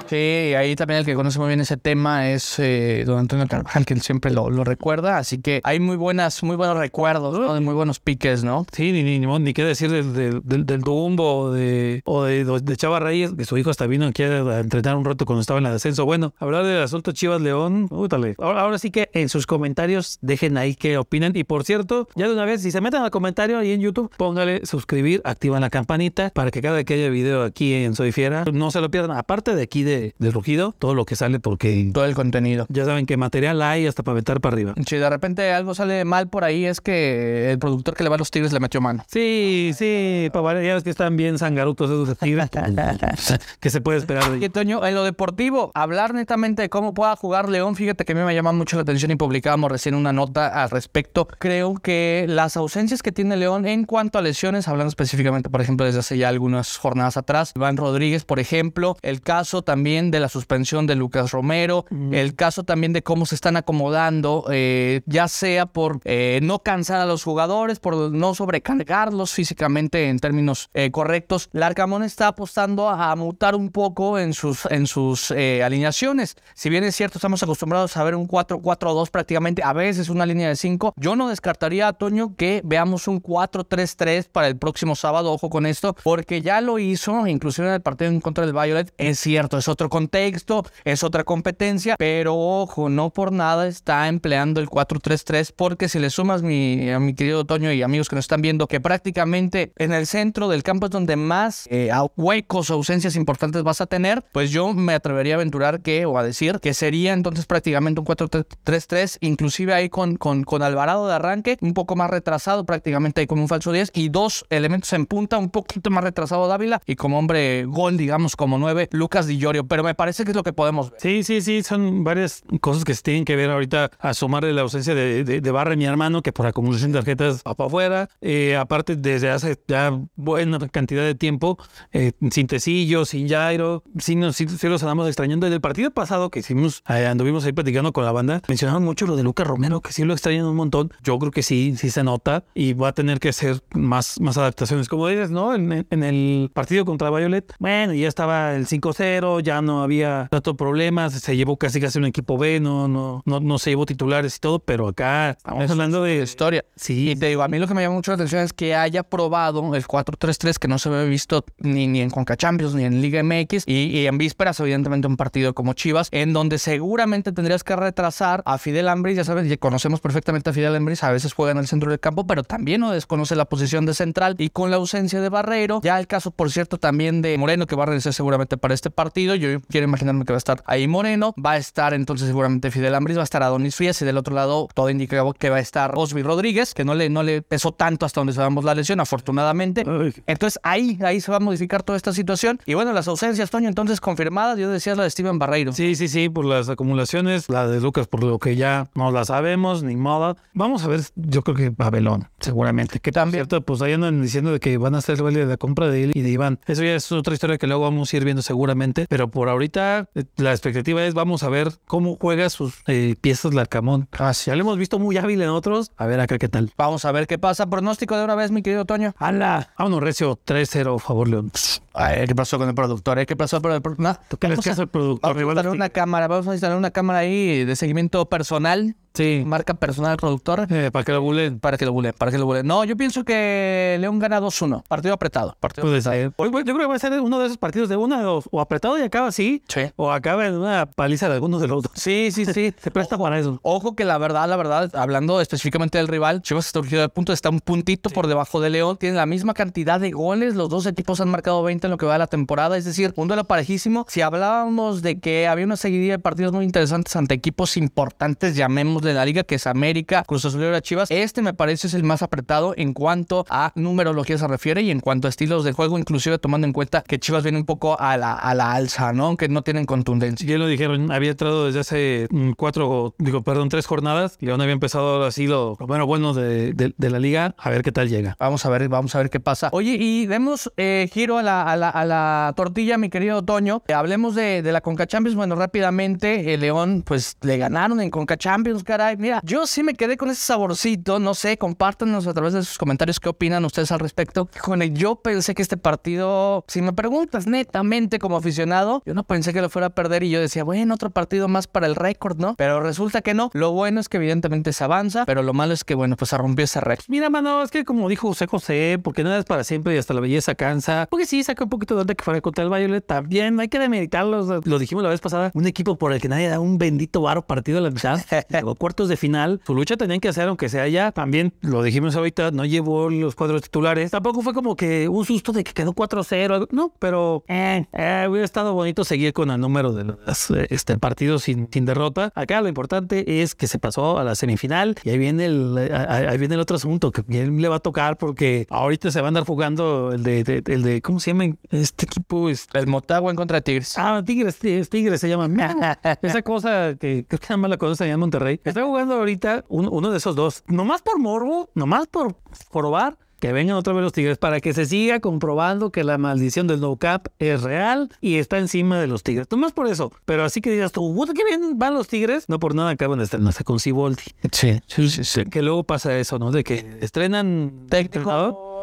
Sí, 0.07 0.55
ahí 0.55 0.75
también 0.75 1.01
el 1.01 1.05
que 1.05 1.15
conoce 1.15 1.39
muy 1.39 1.49
bien 1.49 1.61
ese 1.61 1.77
tema 1.77 2.31
es 2.31 2.59
eh, 2.59 3.05
don 3.07 3.19
Antonio 3.19 3.47
Carvajal, 3.47 3.85
que 3.85 3.93
él 3.93 4.01
siempre 4.01 4.33
lo, 4.33 4.49
lo 4.49 4.65
recuerda. 4.65 5.19
Así 5.19 5.39
que 5.39 5.61
hay 5.63 5.81
muy 5.81 5.97
buenas, 5.97 6.43
muy 6.43 6.57
buenos 6.57 6.79
recuerdos, 6.79 7.39
¿no? 7.39 7.53
De 7.53 7.61
muy 7.61 7.75
buenos 7.75 8.01
piques, 8.01 8.43
¿no? 8.43 8.65
Sí, 8.73 8.91
ni, 8.91 9.03
ni, 9.03 9.19
ni, 9.19 9.39
ni 9.39 9.53
qué 9.53 9.65
decir 9.65 9.91
del, 9.91 10.43
del, 10.43 10.67
del, 10.67 10.81
Dumbo 10.81 11.37
o 11.37 11.53
de, 11.53 12.01
o 12.07 12.25
de, 12.25 12.45
de 12.45 12.77
Chava 12.77 13.01
Reyes, 13.01 13.35
que 13.35 13.45
su 13.45 13.59
hijo 13.59 13.69
hasta 13.69 13.87
vino 13.87 14.07
aquí 14.07 14.23
a 14.23 14.61
entrenar 14.61 14.97
un 14.97 15.05
rato 15.05 15.27
cuando 15.27 15.43
estaba 15.43 15.61
en 15.61 15.67
el 15.67 15.75
descenso. 15.75 16.07
Bueno, 16.07 16.33
hablar 16.39 16.65
del 16.65 16.83
asunto 16.83 17.13
Chivas 17.13 17.43
León, 17.43 17.87
útale. 17.91 18.35
Ahora, 18.39 18.63
ahora 18.63 18.79
sí 18.79 18.91
que 18.91 19.11
en 19.13 19.29
sus 19.29 19.47
comentarios 19.47 20.19
dejen 20.23 20.57
ahí 20.57 20.75
qué 20.75 20.97
opinan. 20.97 21.37
Y 21.37 21.45
por 21.45 21.65
cierto, 21.65 22.09
ya 22.17 22.27
de 22.27 22.33
una 22.33 22.47
vez, 22.47 22.63
si 22.63 22.71
se 22.71 22.81
meten 22.81 23.03
al 23.03 23.11
comentario 23.11 23.59
ahí 23.59 23.73
en 23.73 23.83
YouTube, 23.83 24.11
póngale 24.17 24.65
suscribir, 24.65 25.21
activan 25.25 25.61
la 25.61 25.69
campanita 25.69 26.31
para 26.31 26.51
que 26.51 26.63
cada 26.63 26.83
que 26.83 26.95
haya 26.95 27.10
video 27.11 27.43
aquí 27.43 27.75
en 27.75 27.95
Soy 27.95 28.13
Fiera, 28.13 28.45
no 28.53 28.71
se 28.71 28.81
lo 28.81 28.91
pierdan. 28.91 29.17
Aparte 29.17 29.55
de 29.55 29.63
aquí 29.63 29.83
de, 29.83 30.15
de 30.19 30.31
Rugido, 30.31 30.75
todo 30.79 30.95
lo 30.95 31.05
que 31.05 31.17
sale 31.17 31.41
porque 31.41 31.91
Todo 31.93 32.05
el 32.05 32.15
contenido. 32.15 32.67
ya 32.69 32.85
saben 32.85 33.07
que 33.07 33.17
material 33.17 33.61
hay 33.63 33.87
hasta 33.87 34.03
para 34.03 34.13
aventar 34.15 34.41
para 34.41 34.55
arriba. 34.55 34.75
Si 34.87 34.97
de 34.97 35.11
repente 35.11 35.53
algo 35.53 35.75
sale 35.75 36.05
mal 36.05 36.29
por 36.29 36.45
ahí, 36.45 36.65
es 36.65 36.81
que 36.81 37.51
el 37.51 37.59
productor 37.59 37.95
que 37.95 38.03
le 38.05 38.11
va 38.11 38.17
a 38.17 38.19
los 38.19 38.31
tigres 38.31 38.53
le 38.53 38.61
metió 38.61 38.81
mano. 38.81 39.05
Sí, 39.09 39.73
sí, 39.77 40.29
para 40.33 40.63
ya 40.63 40.75
ves 40.75 40.85
que 40.85 40.91
están 40.91 41.17
bien 41.17 41.39
sangarutos 41.39 41.91
esos 41.91 42.09
de 42.09 42.15
tigres. 42.15 42.51
que 43.61 43.71
se 43.71 43.81
puede 43.81 43.99
esperar 43.99 44.31
de 44.31 44.45
Y 44.45 44.49
Toño, 44.49 44.85
en 44.87 44.95
lo 44.95 45.05
deportivo, 45.05 45.71
hablar 45.75 46.15
netamente 46.15 46.63
de 46.63 46.69
cómo 46.71 46.95
pueda 46.95 47.17
jugar 47.17 47.49
León, 47.49 47.77
fíjate 47.77 48.05
que 48.05 48.13
a 48.13 48.15
mí 48.15 48.23
me 48.23 48.35
llama 48.35 48.53
mucho 48.53 48.77
la 48.77 48.83
atención 48.83 49.11
y 49.11 49.17
publicábamos 49.17 49.71
recién 49.71 49.95
una 49.95 50.13
nota 50.13 50.63
al 50.63 50.71
respecto. 50.71 51.27
Creo 51.39 51.75
que 51.75 52.27
las 52.29 52.57
ausencias 52.57 53.03
que 53.03 53.13
tiene 53.13 53.37
León 53.37 53.67
en 53.67 53.85
cuanto 53.85 54.19
a 54.19 54.23
lesiones, 54.23 54.69
hablando 54.69 54.89
específicamente, 54.89 55.51
por 55.51 55.61
ejemplo, 55.61 55.87
desde 55.87 56.01
hace 56.01 56.19
ya 56.19 56.29
algunas 56.29 56.77
jornadas 56.77 57.00
atrás, 57.01 57.53
Iván 57.55 57.77
Rodríguez, 57.77 58.25
por 58.25 58.39
ejemplo, 58.39 58.97
el 59.03 59.21
caso 59.21 59.63
también 59.63 60.11
de 60.11 60.21
la 60.21 60.29
suspensión 60.29 60.87
de 60.87 60.95
Lucas 60.95 61.33
Romero, 61.33 61.85
el 62.13 62.35
caso 62.35 62.65
también 62.65 62.93
de 62.93 63.03
cómo 63.03 63.27
se 63.27 63.35
están 63.35 63.57
acomodando, 63.57 64.45
eh, 64.51 65.03
ya 65.07 65.29
sea 65.29 65.67
por 65.67 66.01
eh, 66.05 66.41
no 66.43 66.61
cansar 66.61 67.01
a 67.01 67.07
los 67.07 67.25
jugadores, 67.25 67.81
por 67.81 68.13
no 68.13 68.35
sobrecargarlos 68.35 69.33
físicamente 69.33 70.09
en 70.09 70.19
términos 70.19 70.69
eh, 70.75 70.91
correctos. 70.91 71.49
Larcamón 71.53 72.03
está 72.03 72.29
apostando 72.29 72.89
a 72.89 73.15
mutar 73.17 73.55
un 73.55 73.71
poco 73.71 74.19
en 74.19 74.35
sus, 74.35 74.67
en 74.67 74.87
sus 74.87 75.31
eh, 75.31 75.63
alineaciones. 75.63 76.37
Si 76.55 76.69
bien 76.69 76.85
es 76.85 76.97
cierto, 76.97 77.19
estamos 77.19 77.43
acostumbrados 77.43 77.97
a 77.97 78.05
ver 78.05 78.15
un 78.15 78.29
4-4-2 78.29 79.11
prácticamente, 79.11 79.63
a 79.65 79.73
veces 79.73 80.09
una 80.09 80.27
línea 80.27 80.49
de 80.49 80.57
5. 80.57 80.95
Yo 80.97 81.17
no 81.17 81.29
descartaría, 81.29 81.93
Toño, 81.93 82.35
que 82.37 82.63
veamos 82.65 83.09
un 83.09 83.23
4-3-3 83.23 84.29
para 84.31 84.49
el 84.49 84.57
próximo 84.57 84.95
sábado. 84.95 85.33
Ojo 85.33 85.51
con 85.51 85.67
esto, 85.67 85.95
porque 86.03 86.43
ya 86.43 86.61
lo 86.61 86.79
hizo, 86.79 86.90
inclusive 87.27 87.69
en 87.69 87.75
el 87.75 87.81
partido 87.81 88.11
en 88.11 88.21
contra 88.21 88.45
del 88.45 88.55
Violet. 88.55 88.93
Es 88.99 89.19
cierto, 89.21 89.59
es 89.59 89.69
otro 89.69 89.89
contexto, 89.89 90.65
es 90.85 91.03
otra 91.03 91.25
competencia, 91.25 91.97
pero 91.99 92.37
ojo, 92.37 92.89
no 92.89 93.11
por 93.11 93.33
nada 93.33 93.67
está 93.67 94.09
empleando 94.09 94.61
el 94.61 94.69
4-3-3, 94.69 95.53
porque 95.55 95.89
si 95.89 95.99
le 95.99 96.11
sumas 96.11 96.43
mi, 96.43 96.91
a 96.91 96.99
mi 96.99 97.15
querido 97.15 97.45
Toño 97.45 97.73
y 97.73 97.83
amigos 97.83 98.09
que 98.09 98.17
nos 98.17 98.25
están 98.25 98.43
viendo, 98.43 98.67
que 98.67 98.81
prácticamente 98.81 99.73
en 99.77 99.93
el 99.93 100.07
centro 100.07 100.49
del 100.49 100.63
campo 100.63 100.87
es 100.87 100.93
donde 100.93 101.17
más 101.17 101.67
eh, 101.71 101.91
huecos 102.17 102.71
o 102.71 102.75
ausencias 102.75 103.17
importantes 103.17 103.63
vas 103.63 103.81
a 103.81 103.87
tener, 103.87 104.25
pues 104.33 104.51
yo 104.51 104.73
me 104.73 104.95
atrevería 104.95 105.35
a 105.35 105.37
aventurar 105.37 105.81
que, 105.81 106.07
o 106.07 106.19
a 106.19 106.23
decir, 106.23 106.61
que 106.61 106.75
sería 106.75 107.13
entonces 107.13 107.47
prácticamente 107.47 108.01
un 108.01 108.07
4-3-3, 108.07 109.19
inclusive 109.21 109.75
ahí 109.75 109.89
con, 109.89 110.17
con, 110.17 110.45
con 110.45 110.63
Alvarado 110.63 111.07
de 111.07 111.15
arranque, 111.15 111.59
un 111.61 111.75
poco 111.75 111.97
más 111.97 112.11
retrasado, 112.11 112.65
prácticamente 112.65 113.21
ahí 113.21 113.27
como 113.27 113.43
un 113.43 113.49
falso 113.49 113.73
10, 113.73 113.91
y 113.95 114.09
dos 114.09 114.45
elementos 114.51 114.93
en 114.93 115.07
punta, 115.07 115.39
un 115.39 115.51
poquito 115.51 115.91
más 115.91 116.05
retrasado 116.05 116.47
Dávila, 116.49 116.80
y 116.87 116.97
como 116.97 117.19
hombre 117.19 117.65
gol, 117.67 117.97
digamos, 117.97 118.37
como 118.37 118.59
9, 118.59 118.89
Lucas 118.93 119.27
Di 119.27 119.39
Llorio, 119.39 119.67
pero 119.67 119.83
me 119.83 119.95
parece 119.95 120.25
que 120.25 120.31
es 120.31 120.37
lo 120.37 120.43
que 120.43 120.53
podemos 120.53 120.91
ver. 120.91 121.01
Sí, 121.01 121.23
sí, 121.23 121.41
sí, 121.41 121.63
son 121.63 122.05
varias 122.05 122.43
cosas 122.61 122.85
que 122.85 122.95
se 122.95 123.03
tienen 123.03 123.25
que 123.25 123.37
ver 123.37 123.51
ahorita 123.51 123.91
a 123.99 124.15
sumarle 124.15 124.53
la 124.53 124.63
ausencia 124.63 124.95
de, 124.95 125.25
de, 125.25 125.41
de 125.41 125.51
Barre, 125.51 125.77
mi 125.77 125.85
hermano, 125.85 126.23
que 126.23 126.33
por 126.33 126.47
acumulación 126.47 126.93
de 126.93 126.99
tarjetas 126.99 127.43
va 127.47 127.55
para 127.55 127.67
afuera. 127.67 128.09
Eh, 128.21 128.57
aparte, 128.57 128.97
desde 128.97 129.31
hace 129.31 129.59
ya 129.67 129.99
buena 130.17 130.59
cantidad 130.69 131.03
de 131.03 131.15
tiempo, 131.15 131.59
eh, 131.93 132.13
sin 132.31 132.47
Tecillo, 132.47 133.05
sin 133.05 133.29
Jairo, 133.29 133.83
sí, 133.99 134.17
nos, 134.17 134.37
sí 134.37 134.47
los 134.63 134.83
andamos 134.83 135.07
extrañando. 135.07 135.47
Desde 135.47 135.57
el 135.57 135.61
partido 135.61 135.91
pasado 135.91 136.31
que 136.31 136.41
hicimos, 136.41 136.83
eh, 136.89 137.07
anduvimos 137.07 137.45
ahí 137.45 137.53
platicando 137.53 137.93
con 137.93 138.05
la 138.05 138.13
banda, 138.13 138.43
mencionaron 138.49 138.85
mucho 138.85 139.07
lo 139.07 139.17
de 139.17 139.23
Lucas 139.23 139.47
Romero, 139.47 139.81
que 139.81 139.93
sí 139.93 140.05
lo 140.05 140.13
extrañan 140.13 140.47
un 140.47 140.57
montón. 140.57 140.93
Yo 141.03 141.19
creo 141.19 141.31
que 141.31 141.43
sí, 141.43 141.75
sí 141.77 141.91
se 141.91 142.05
nota 142.05 142.45
y 142.55 142.75
va 142.75 142.89
a 142.89 142.93
tener 142.93 143.21
que 143.21 143.31
hacer 143.31 143.63
más, 143.75 144.21
más 144.21 144.37
adaptaciones. 144.39 144.89
Como 144.89 145.09
dices, 145.09 145.31
¿no? 145.31 145.55
En, 145.55 145.87
en 145.91 146.03
el 146.03 146.51
partido 146.53 146.70
contra 146.85 147.11
Violet, 147.11 147.53
bueno, 147.59 147.93
ya 147.95 148.09
estaba 148.09 148.55
el 148.55 148.67
5-0, 148.67 149.43
ya 149.43 149.61
no 149.63 149.83
había 149.83 150.29
tanto 150.31 150.57
problemas, 150.57 151.13
se 151.13 151.37
llevó 151.37 151.57
casi 151.57 151.81
casi 151.81 151.99
un 151.99 152.07
equipo 152.07 152.39
B, 152.39 152.61
no, 152.61 152.89
no, 152.89 153.23
no, 153.25 153.41
no 153.41 153.59
se 153.59 153.71
llevó 153.71 153.87
titulares 153.87 154.37
y 154.37 154.41
todo, 154.41 154.59
pero 154.59 154.89
acá 154.89 155.31
estamos 155.31 155.71
hablando 155.71 156.03
de 156.03 156.23
historia. 156.23 156.65
Sí, 156.77 157.11
Y 157.11 157.17
te 157.17 157.27
digo, 157.27 157.43
a 157.43 157.49
mí 157.49 157.59
lo 157.59 157.67
que 157.67 157.75
me 157.75 157.83
llama 157.83 157.97
mucho 157.97 158.13
la 158.13 158.17
atención 158.17 158.43
es 158.43 158.53
que 158.53 158.75
haya 158.75 159.03
probado 159.03 159.75
el 159.75 159.85
4-3-3 159.85 160.57
que 160.57 160.69
no 160.69 160.79
se 160.79 160.89
había 160.89 161.05
visto 161.05 161.45
ni, 161.59 161.87
ni 161.87 162.01
en 162.01 162.11
Conca 162.11 162.37
Champions 162.37 162.75
ni 162.75 162.85
en 162.85 163.01
Liga 163.03 163.23
MX 163.23 163.65
y, 163.67 163.99
y 163.99 164.07
en 164.07 164.19
vísperas, 164.19 164.61
evidentemente, 164.61 165.07
un 165.07 165.17
partido 165.17 165.55
como 165.55 165.73
Chivas, 165.73 166.09
en 166.13 166.33
donde 166.33 166.59
seguramente 166.59 167.33
tendrías 167.33 167.65
que 167.65 167.77
retrasar 167.77 168.43
a 168.47 168.59
Fidel 168.59 168.89
Ambris. 168.89 169.17
Ya 169.17 169.25
sabes, 169.25 169.49
ya 169.49 169.57
conocemos 169.57 170.01
perfectamente 170.01 170.51
a 170.51 170.53
Fidel 170.53 170.77
Ambris, 170.77 171.03
a 171.05 171.11
veces 171.11 171.33
juega 171.33 171.53
en 171.53 171.59
el 171.59 171.67
centro 171.67 171.91
del 171.91 172.01
campo, 172.01 172.27
pero 172.27 172.43
también 172.43 172.81
no 172.81 172.93
desconoce 172.93 173.37
la 173.37 173.45
posición 173.45 173.87
de 173.87 173.95
central 173.95 174.37
y 174.39 174.51
con 174.51 174.71
la 174.71 174.77
ausencia 174.77 175.21
de 175.21 175.29
Barreiro. 175.29 175.81
Ya 175.83 175.99
el 175.99 176.07
caso, 176.07 176.31
por 176.31 176.51
cierto, 176.51 176.60
también 176.67 177.23
de 177.23 177.37
Moreno, 177.39 177.67
que 177.67 177.77
va 177.77 177.85
a 177.85 177.87
regresar 177.87 178.13
seguramente 178.13 178.57
para 178.57 178.75
este 178.75 178.91
partido. 178.91 179.35
Yo 179.35 179.61
quiero 179.69 179.87
imaginarme 179.87 180.25
que 180.25 180.33
va 180.33 180.37
a 180.37 180.39
estar 180.39 180.63
ahí 180.67 180.87
Moreno, 180.87 181.35
va 181.45 181.53
a 181.53 181.57
estar 181.57 181.95
entonces 181.95 182.27
seguramente 182.27 182.71
Fidel 182.71 182.95
Ambris, 182.95 183.17
va 183.17 183.23
a 183.23 183.25
estar 183.25 183.43
Adonis 183.43 183.77
Frías 183.77 184.01
y 184.03 184.05
del 184.05 184.17
otro 184.17 184.35
lado 184.35 184.69
todo 184.75 184.91
indica 184.91 185.23
que 185.39 185.51
va 185.51 185.57
a 185.57 185.61
estar 185.61 185.93
Osby 185.97 186.23
Rodríguez, 186.23 186.75
que 186.75 186.85
no 186.85 186.95
le, 186.95 187.09
no 187.11 187.23
le 187.23 187.43
pesó 187.43 187.73
tanto 187.73 188.07
hasta 188.07 188.21
donde 188.21 188.33
sabemos 188.33 188.65
la 188.65 188.75
lesión, 188.75 189.01
afortunadamente. 189.01 189.85
Entonces 190.27 190.59
ahí, 190.63 190.99
ahí 191.03 191.21
se 191.21 191.31
va 191.31 191.39
a 191.39 191.41
modificar 191.41 191.83
toda 191.83 191.97
esta 191.97 192.13
situación. 192.13 192.61
Y 192.67 192.75
bueno, 192.75 192.93
las 192.93 193.09
ausencias, 193.09 193.51
Toño, 193.51 193.69
entonces 193.69 194.01
confirmadas, 194.01 194.59
yo 194.59 194.71
decía 194.71 194.95
la 194.95 195.05
de 195.05 195.11
Steven 195.11 195.39
Barreiro. 195.39 195.73
Sí, 195.73 195.95
sí, 195.95 196.09
sí, 196.09 196.29
por 196.29 196.45
las 196.45 196.69
acumulaciones, 196.69 197.49
la 197.49 197.67
de 197.67 197.81
Lucas, 197.81 198.07
por 198.07 198.23
lo 198.23 198.39
que 198.39 198.57
ya 198.57 198.89
no 198.95 199.11
la 199.11 199.25
sabemos, 199.25 199.83
ni 199.83 199.97
modo. 199.97 200.37
Vamos 200.55 200.85
a 200.85 200.89
ver, 200.89 201.01
yo 201.17 201.43
creo 201.43 201.57
que 201.57 201.71
Babelón, 201.71 202.29
seguramente. 202.41 203.01
Que 203.01 203.13
También. 203.13 203.41
Cierto, 203.41 203.63
pues 203.63 203.83
ahí 203.83 203.93
andan 203.93 204.21
diciendo 204.23 204.53
de 204.53 204.61
que 204.61 204.77
van 204.79 204.95
a 204.95 204.99
hacer 204.99 205.17
el 205.17 205.23
baile 205.23 205.41
de 205.41 205.47
la 205.47 205.57
compra 205.57 205.89
de 205.89 206.05
él 206.05 206.13
y 206.15 206.23
de 206.23 206.31
Iván. 206.31 206.50
Eso 206.67 206.83
ya 206.83 206.95
es 206.95 207.11
otra 207.13 207.35
historia 207.35 207.59
que 207.59 207.67
luego 207.67 207.83
vamos 207.83 208.13
a 208.13 208.17
ir 208.17 208.25
viendo 208.25 208.43
seguramente. 208.43 209.07
Pero 209.09 209.31
por 209.31 209.49
ahorita, 209.49 210.09
eh, 210.15 210.25
la 210.37 210.51
expectativa 210.53 211.05
es 211.05 211.15
vamos 211.15 211.43
a 211.43 211.49
ver 211.49 211.73
cómo 211.87 212.17
juega 212.21 212.49
sus 212.51 212.75
eh, 212.87 213.17
piezas 213.21 213.55
Larcamón. 213.55 214.09
Ah, 214.19 214.35
sí. 214.35 214.51
Ya 214.51 214.57
lo 214.57 214.63
hemos 214.63 214.79
visto 214.79 214.99
muy 214.99 215.17
hábil 215.17 215.41
en 215.43 215.49
otros. 215.51 215.93
A 215.97 216.07
ver 216.07 216.21
acá 216.21 216.39
qué 216.39 216.49
tal. 216.49 216.73
Vamos 216.77 217.05
a 217.05 217.13
ver 217.13 217.27
qué 217.27 217.39
pasa. 217.39 217.67
Pronóstico 217.69 218.17
de 218.17 218.25
una 218.25 218.35
vez, 218.35 218.51
mi 218.51 218.63
querido 218.63 218.85
Toño. 218.85 219.15
¡Hala! 219.19 219.71
Vámonos, 219.79 220.01
Recio, 220.03 220.39
3-0, 220.45 220.99
favor, 220.99 221.29
León. 221.29 221.51
Ay, 221.93 222.27
¿qué 222.27 222.35
pasó 222.35 222.57
con 222.59 222.69
el 222.69 222.75
productor? 222.75 223.19
eh? 223.19 223.27
¿Qué 223.27 223.37
pasó 223.37 223.61
con 223.61 223.73
el 223.73 223.83
productor? 223.83 224.05
Nah, 224.05 224.15
¿Tú 224.29 224.37
crees 224.39 224.53
vamos 224.57 224.65
que 224.65 224.71
a- 224.71 224.73
es 224.75 224.79
el 224.79 224.89
productor? 224.89 225.35
Vamos 225.35 225.43
a 225.43 225.51
instalar 225.53 225.73
una 225.75 225.89
cámara, 225.91 226.29
vamos 226.29 226.49
a 226.49 226.53
instalar 226.53 226.79
una 226.79 226.91
cámara 226.91 227.19
ahí 227.21 227.65
de 227.65 227.77
seguimiento 227.77 228.29
personal, 228.29 228.95
Sí, 229.15 229.43
marca 229.45 229.75
personal 229.75 230.17
productor. 230.17 230.67
eh, 230.71 230.91
para 230.93 231.05
que 231.05 231.13
lo 231.13 231.21
bulen. 231.21 231.59
Para 231.59 231.77
que 231.77 231.85
lo 231.85 231.93
bulen, 231.93 232.13
para 232.17 232.31
que 232.31 232.39
lo 232.39 232.47
bulen. 232.47 232.67
No, 232.67 232.85
yo 232.85 232.97
pienso 232.97 233.25
que 233.25 233.97
León 234.01 234.19
gana 234.19 234.41
2-1. 234.41 234.83
Partido 234.87 235.15
apretado. 235.15 235.57
Partido 235.59 235.83
Puede 235.87 235.99
apretado. 235.99 236.33
Hoy, 236.37 236.51
Yo 236.51 236.75
creo 236.75 236.79
que 236.79 236.87
va 236.87 236.95
a 236.95 236.99
ser 236.99 237.19
uno 237.21 237.39
de 237.41 237.47
esos 237.47 237.59
partidos 237.59 237.89
de 237.89 237.97
una 237.97 238.31
o, 238.31 238.43
o 238.51 238.61
apretado 238.61 238.99
y 238.99 239.03
acaba 239.03 239.29
así, 239.29 239.63
Sí. 239.69 239.83
o 239.97 240.11
acaba 240.13 240.47
en 240.47 240.55
una 240.55 240.87
paliza 240.87 241.29
de 241.29 241.35
algunos 241.35 241.61
de 241.61 241.69
los 241.69 241.83
dos. 241.83 241.93
Sí, 241.95 242.31
sí, 242.33 242.45
sí. 242.47 242.73
Se 242.81 242.91
presta 242.91 243.19
para 243.19 243.39
eso. 243.39 243.59
Ojo 243.63 243.97
que 243.97 244.05
la 244.05 244.17
verdad, 244.19 244.49
la 244.49 244.57
verdad, 244.57 244.91
hablando 244.95 245.41
específicamente 245.41 245.99
del 245.99 246.09
rival, 246.09 246.43
Chivas 246.43 246.67
está 246.67 246.79
urgido 246.79 247.03
de 247.03 247.09
punto, 247.09 247.33
está 247.33 247.51
un 247.51 247.61
puntito 247.61 248.11
por 248.11 248.27
debajo 248.29 248.61
de 248.61 248.71
León, 248.71 248.97
tiene 248.97 249.17
la 249.17 249.27
misma 249.27 249.55
cantidad 249.55 249.99
de 250.01 250.11
goles, 250.13 250.55
los 250.55 250.69
dos 250.69 250.87
equipos 250.87 251.21
han 251.21 251.29
marcado 251.31 251.63
20 251.63 251.87
en 251.87 251.91
lo 251.91 251.97
que 251.99 252.07
va 252.07 252.13
de 252.15 252.19
la 252.21 252.27
temporada, 252.27 252.77
es 252.77 252.85
decir, 252.85 253.13
un 253.17 253.29
duelo 253.29 253.45
parejísimo. 253.45 254.07
Si 254.09 254.21
hablábamos 254.21 255.03
de 255.03 255.19
que 255.21 255.49
había 255.49 255.65
una 255.65 255.77
seguidilla 255.77 256.13
de 256.13 256.19
partidos 256.21 256.53
muy 256.53 256.65
interesantes 256.65 257.15
ante 257.17 257.35
equipos 257.35 257.77
importantes, 257.77 258.55
de 259.03 259.15
la 259.15 259.25
liga, 259.25 259.43
que 259.45 259.57
es 259.57 259.67
América, 259.67 260.25
Cruz 260.27 260.45
Azul 260.45 260.63
y 260.77 260.81
Chivas, 260.81 261.11
este 261.11 261.43
me 261.43 261.55
parece 261.55 261.87
es 261.87 261.95
el 261.95 262.05
más 262.05 262.23
apretado 262.23 262.75
en 262.77 262.93
cuanto 262.93 263.47
a 263.49 263.73
numerología 263.75 264.39
se 264.39 264.47
refiere 264.47 264.83
y 264.83 264.91
en 264.91 265.01
cuanto 265.01 265.27
a 265.27 265.31
estilos 265.31 265.65
de 265.65 265.73
juego, 265.73 265.99
inclusive 265.99 266.39
tomando 266.39 266.67
en 266.67 266.73
cuenta 266.73 267.03
que 267.07 267.19
Chivas 267.19 267.43
viene 267.43 267.59
un 267.59 267.65
poco 267.67 267.99
a 268.01 268.17
la, 268.17 268.33
a 268.35 268.55
la 268.55 268.73
alza, 268.73 269.13
¿no? 269.13 269.37
Que 269.37 269.49
no 269.49 269.63
tienen 269.63 269.87
contundencia. 269.87 270.47
Ya 270.49 270.59
lo 270.59 270.67
dijeron, 270.67 271.11
había 271.13 271.31
entrado 271.31 271.67
desde 271.67 271.81
hace 271.81 272.27
mm, 272.31 272.53
cuatro, 272.53 273.15
digo, 273.19 273.43
perdón, 273.43 273.69
tres 273.69 273.87
jornadas. 273.87 274.37
León 274.41 274.61
había 274.61 274.73
empezado 274.73 275.25
así 275.25 275.47
lo, 275.47 275.77
bueno, 275.77 276.07
bueno 276.07 276.35
de, 276.35 276.73
de- 276.73 276.95
de 276.97 277.11
la 277.11 277.19
liga. 277.19 277.55
A 277.59 277.71
ver 277.71 277.83
qué 277.83 277.93
tal 277.93 278.09
llega. 278.09 278.37
Vamos 278.39 278.65
a 278.67 278.71
ver, 278.71 278.89
vamos 278.89 279.15
a 279.15 279.19
ver 279.19 279.31
qué 279.31 279.41
pasa. 279.41 279.69
Oye, 279.73 279.97
y 279.99 280.27
demos 280.27 280.73
eh, 280.77 281.09
giro 281.13 281.39
a 281.39 281.43
la, 281.43 281.63
a, 281.63 281.77
la, 281.77 281.89
a 281.91 282.05
la 282.05 282.53
tortilla, 282.57 282.99
mi 282.99 283.09
querido 283.11 283.43
Toño. 283.45 283.83
Eh, 283.89 283.93
hablemos 283.95 284.35
de, 284.35 284.63
de 284.63 284.73
la 284.73 284.81
Conca 284.81 285.07
Champions. 285.07 285.37
Bueno, 285.37 285.55
rápidamente, 285.57 286.55
el 286.55 286.61
León, 286.61 287.03
pues 287.07 287.37
le 287.43 287.57
ganaron 287.59 288.01
en 288.01 288.11
Conca 288.11 288.37
Champions, 288.37 288.85
caray. 288.91 289.17
Mira, 289.17 289.41
yo 289.45 289.69
sí 289.69 289.85
me 289.85 289.95
quedé 289.95 290.17
con 290.17 290.31
ese 290.31 290.43
saborcito. 290.43 291.21
No 291.21 291.35
sé, 291.35 291.57
compártanos 291.59 292.27
a 292.27 292.35
través 292.35 292.55
de 292.55 292.65
sus 292.65 292.77
comentarios 292.77 293.21
qué 293.21 293.29
opinan 293.29 293.65
ustedes 293.65 293.93
al 293.93 294.01
respecto. 294.01 294.49
El, 294.81 294.95
yo 294.95 295.17
pensé 295.17 295.55
que 295.55 295.63
este 295.63 295.77
partido, 295.77 296.65
si 296.67 296.83
me 296.83 296.93
preguntas 296.93 297.47
netamente 297.47 298.19
como 298.19 298.37
aficionado, 298.37 299.03
yo 299.07 299.15
no 299.15 299.23
pensé 299.23 299.53
que 299.53 299.63
lo 299.63 299.69
fuera 299.69 299.87
a 299.87 299.91
perder 299.91 300.25
y 300.25 300.31
yo 300.31 300.41
decía, 300.41 300.65
bueno, 300.65 300.95
otro 300.95 301.11
partido 301.11 301.47
más 301.47 301.69
para 301.69 301.87
el 301.87 301.95
récord, 301.95 302.39
¿no? 302.39 302.57
Pero 302.57 302.81
resulta 302.81 303.23
que 303.23 303.33
no. 303.33 303.51
Lo 303.53 303.71
bueno 303.71 304.01
es 304.01 304.09
que 304.09 304.17
evidentemente 304.17 304.73
se 304.73 304.83
avanza, 304.83 305.25
pero 305.25 305.45
lo 305.45 305.53
malo 305.53 305.73
es 305.73 305.85
que, 305.85 305.95
bueno, 305.95 306.17
pues 306.17 306.31
se 306.31 306.37
rompió 306.37 306.65
ese 306.65 306.81
récord. 306.81 307.05
Mira, 307.09 307.31
mano, 307.31 307.63
es 307.63 307.71
que 307.71 307.85
como 307.85 308.09
dijo 308.09 308.27
José 308.27 308.49
José, 308.49 308.99
porque 309.01 309.23
nada 309.23 309.39
es 309.39 309.45
para 309.45 309.63
siempre 309.63 309.95
y 309.95 309.99
hasta 309.99 310.15
la 310.15 310.21
belleza 310.21 310.57
cansa. 310.57 311.07
Porque 311.09 311.27
sí, 311.27 311.45
saca 311.45 311.63
un 311.63 311.71
poquito 311.71 311.95
de 311.95 312.01
onda 312.01 312.15
que 312.15 312.25
fuera 312.25 312.41
contra 312.41 312.65
el 312.65 312.71
Violet. 312.71 313.07
También 313.07 313.61
hay 313.61 313.69
que 313.69 313.79
demeritarlos. 313.79 314.67
Lo 314.67 314.79
dijimos 314.81 315.05
la 315.05 315.11
vez 315.11 315.21
pasada. 315.21 315.53
Un 315.55 315.69
equipo 315.69 315.97
por 315.97 316.13
el 316.13 316.21
que 316.21 316.29
nadie 316.29 316.49
da 316.49 316.59
un 316.59 316.79
bendito 316.79 317.23
varo 317.23 317.47
partido 317.47 317.79
a 317.79 317.81
la 317.83 317.91
mitad. 317.91 318.21
Cuartos 318.81 319.09
de 319.11 319.19
final. 319.19 319.61
Su 319.67 319.75
lucha 319.75 319.99
tenían 319.99 320.21
que 320.21 320.29
hacer, 320.29 320.49
aunque 320.49 320.71
sea 320.71 320.89
ya. 320.89 321.13
También 321.13 321.53
lo 321.61 321.83
dijimos 321.83 322.17
ahorita, 322.17 322.51
no 322.51 322.65
llevó 322.65 323.11
los 323.11 323.35
cuadros 323.35 323.61
titulares. 323.61 324.11
Tampoco 324.11 324.41
fue 324.41 324.55
como 324.55 324.75
que 324.75 325.07
un 325.07 325.27
susto 325.27 325.53
de 325.53 325.63
que 325.65 325.75
quedó 325.75 325.93
4-0. 325.93 326.69
No, 326.73 326.95
pero 326.99 327.45
eh, 327.47 327.87
eh, 327.93 328.27
hubiera 328.29 328.45
estado 328.47 328.73
bonito 328.73 329.05
seguir 329.05 329.35
con 329.35 329.51
el 329.51 329.61
número 329.61 329.93
de 329.93 330.05
los 330.05 330.51
este, 330.71 330.97
partidos 330.97 331.43
sin, 331.43 331.69
sin 331.71 331.85
derrota. 331.85 332.33
Acá 332.35 332.63
lo 332.63 332.69
importante 332.69 333.43
es 333.43 333.55
que 333.55 333.67
se 333.67 333.79
pasó 333.79 334.19
a 334.19 334.25
la 334.25 334.35
semifinal 334.35 334.97
y 335.05 335.11
ahí 335.11 335.19
viene 335.19 335.45
el, 335.45 335.77
ahí 335.93 336.39
viene 336.39 336.55
el 336.55 336.61
otro 336.61 336.77
asunto 336.77 337.13
que 337.13 337.21
bien 337.21 337.61
le 337.61 337.69
va 337.69 337.77
a 337.77 337.81
tocar 337.81 338.17
porque 338.17 338.67
ahorita 338.71 339.11
se 339.11 339.21
va 339.21 339.27
a 339.27 339.29
andar 339.29 339.45
jugando 339.45 340.13
el 340.13 340.23
de, 340.23 340.43
de- 340.43 340.63
el 340.73 340.83
de 340.83 341.03
¿cómo 341.03 341.21
se 341.21 341.33
llama 341.33 341.45
este 341.71 342.07
equipo? 342.07 342.49
Es, 342.49 342.67
El 342.73 342.87
Motagua 342.87 343.31
en 343.31 343.37
contra 343.37 343.61
Tigres. 343.61 343.99
Ah, 343.99 344.23
Tigres, 344.25 344.57
Tigres, 344.59 344.89
Tigres 344.89 345.21
se 345.21 345.29
llama. 345.29 345.49
Esa 346.23 346.41
cosa 346.43 346.95
que 346.99 347.27
creo 347.29 347.39
que 347.41 347.47
nada 347.51 347.57
más 347.59 347.71
la 347.71 347.77
conoce 347.77 348.05
allá 348.05 348.15
en 348.15 348.21
Monterrey. 348.21 348.61
Está 348.71 348.85
jugando 348.85 349.15
ahorita 349.15 349.65
un- 349.69 349.89
uno 349.91 350.11
de 350.11 350.19
esos 350.19 350.35
dos. 350.35 350.65
Nomás 350.67 351.03
por 351.03 351.19
morbo, 351.19 351.69
nomás 351.75 352.07
por 352.07 352.35
probar. 352.73 353.17
Que 353.41 353.53
vengan 353.55 353.77
otra 353.77 353.95
vez 353.95 354.03
los 354.03 354.13
Tigres 354.13 354.37
para 354.37 354.61
que 354.61 354.75
se 354.75 354.85
siga 354.85 355.19
comprobando 355.21 355.91
que 355.91 356.05
la 356.05 356.19
maldición 356.19 356.67
del 356.67 356.79
no 356.83 356.97
cap 356.97 357.29
es 357.39 357.63
real 357.63 358.11
y 358.21 358.37
está 358.37 358.59
encima 358.59 359.01
de 359.01 359.07
los 359.07 359.23
Tigres. 359.23 359.47
Nomás 359.51 359.73
por 359.73 359.87
eso. 359.87 360.13
Pero 360.27 360.45
así 360.45 360.61
que 360.61 360.71
digas 360.71 360.93
tú, 360.93 361.27
qué 361.35 361.43
bien 361.47 361.79
van 361.79 361.95
los 361.95 362.07
Tigres. 362.07 362.51
No 362.51 362.59
por 362.59 362.75
nada 362.75 362.91
acaban 362.91 363.17
de 363.17 363.25
estrenarse 363.25 363.65
con 363.65 363.81
Siboldi. 363.81 364.25
Sí, 364.53 364.83
sí, 364.87 365.09
sí. 365.09 365.25
sí. 365.25 365.45
Que 365.47 365.63
luego 365.63 365.85
pasa 365.85 366.19
eso, 366.19 366.39
¿no? 366.39 366.51
De 366.51 366.63
que 366.65 366.99
estrenan. 367.01 367.87
Técnico, 367.89 368.83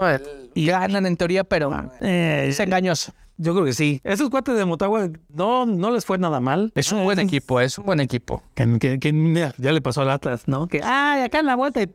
y 0.55 0.65
ganan 0.65 1.05
en 1.05 1.17
teoría, 1.17 1.43
pero 1.43 1.71
Eh, 2.01 2.47
es 2.49 2.59
engañoso. 2.59 3.13
Yo 3.37 3.53
creo 3.53 3.65
que 3.65 3.73
sí. 3.73 4.01
Esos 4.03 4.29
cuates 4.29 4.55
de 4.57 4.65
Motagua 4.65 5.09
no, 5.33 5.65
no 5.65 5.91
les 5.91 6.05
fue 6.05 6.17
nada 6.17 6.39
mal. 6.39 6.71
Es 6.75 6.91
un 6.91 7.03
buen 7.03 7.19
equipo, 7.19 7.59
es 7.59 7.77
un 7.77 7.85
buen 7.85 7.99
equipo. 7.99 8.43
Que, 8.55 8.79
que- 8.79 8.99
que, 8.99 9.51
ya 9.57 9.71
le 9.71 9.81
pasó 9.81 10.01
al 10.01 10.09
Atlas, 10.09 10.47
¿no? 10.47 10.67
Que, 10.67 10.81
ay, 10.83 11.21
acá 11.23 11.39
en 11.39 11.45
la 11.45 11.55
vuelta 11.55 11.81
y 11.81 11.89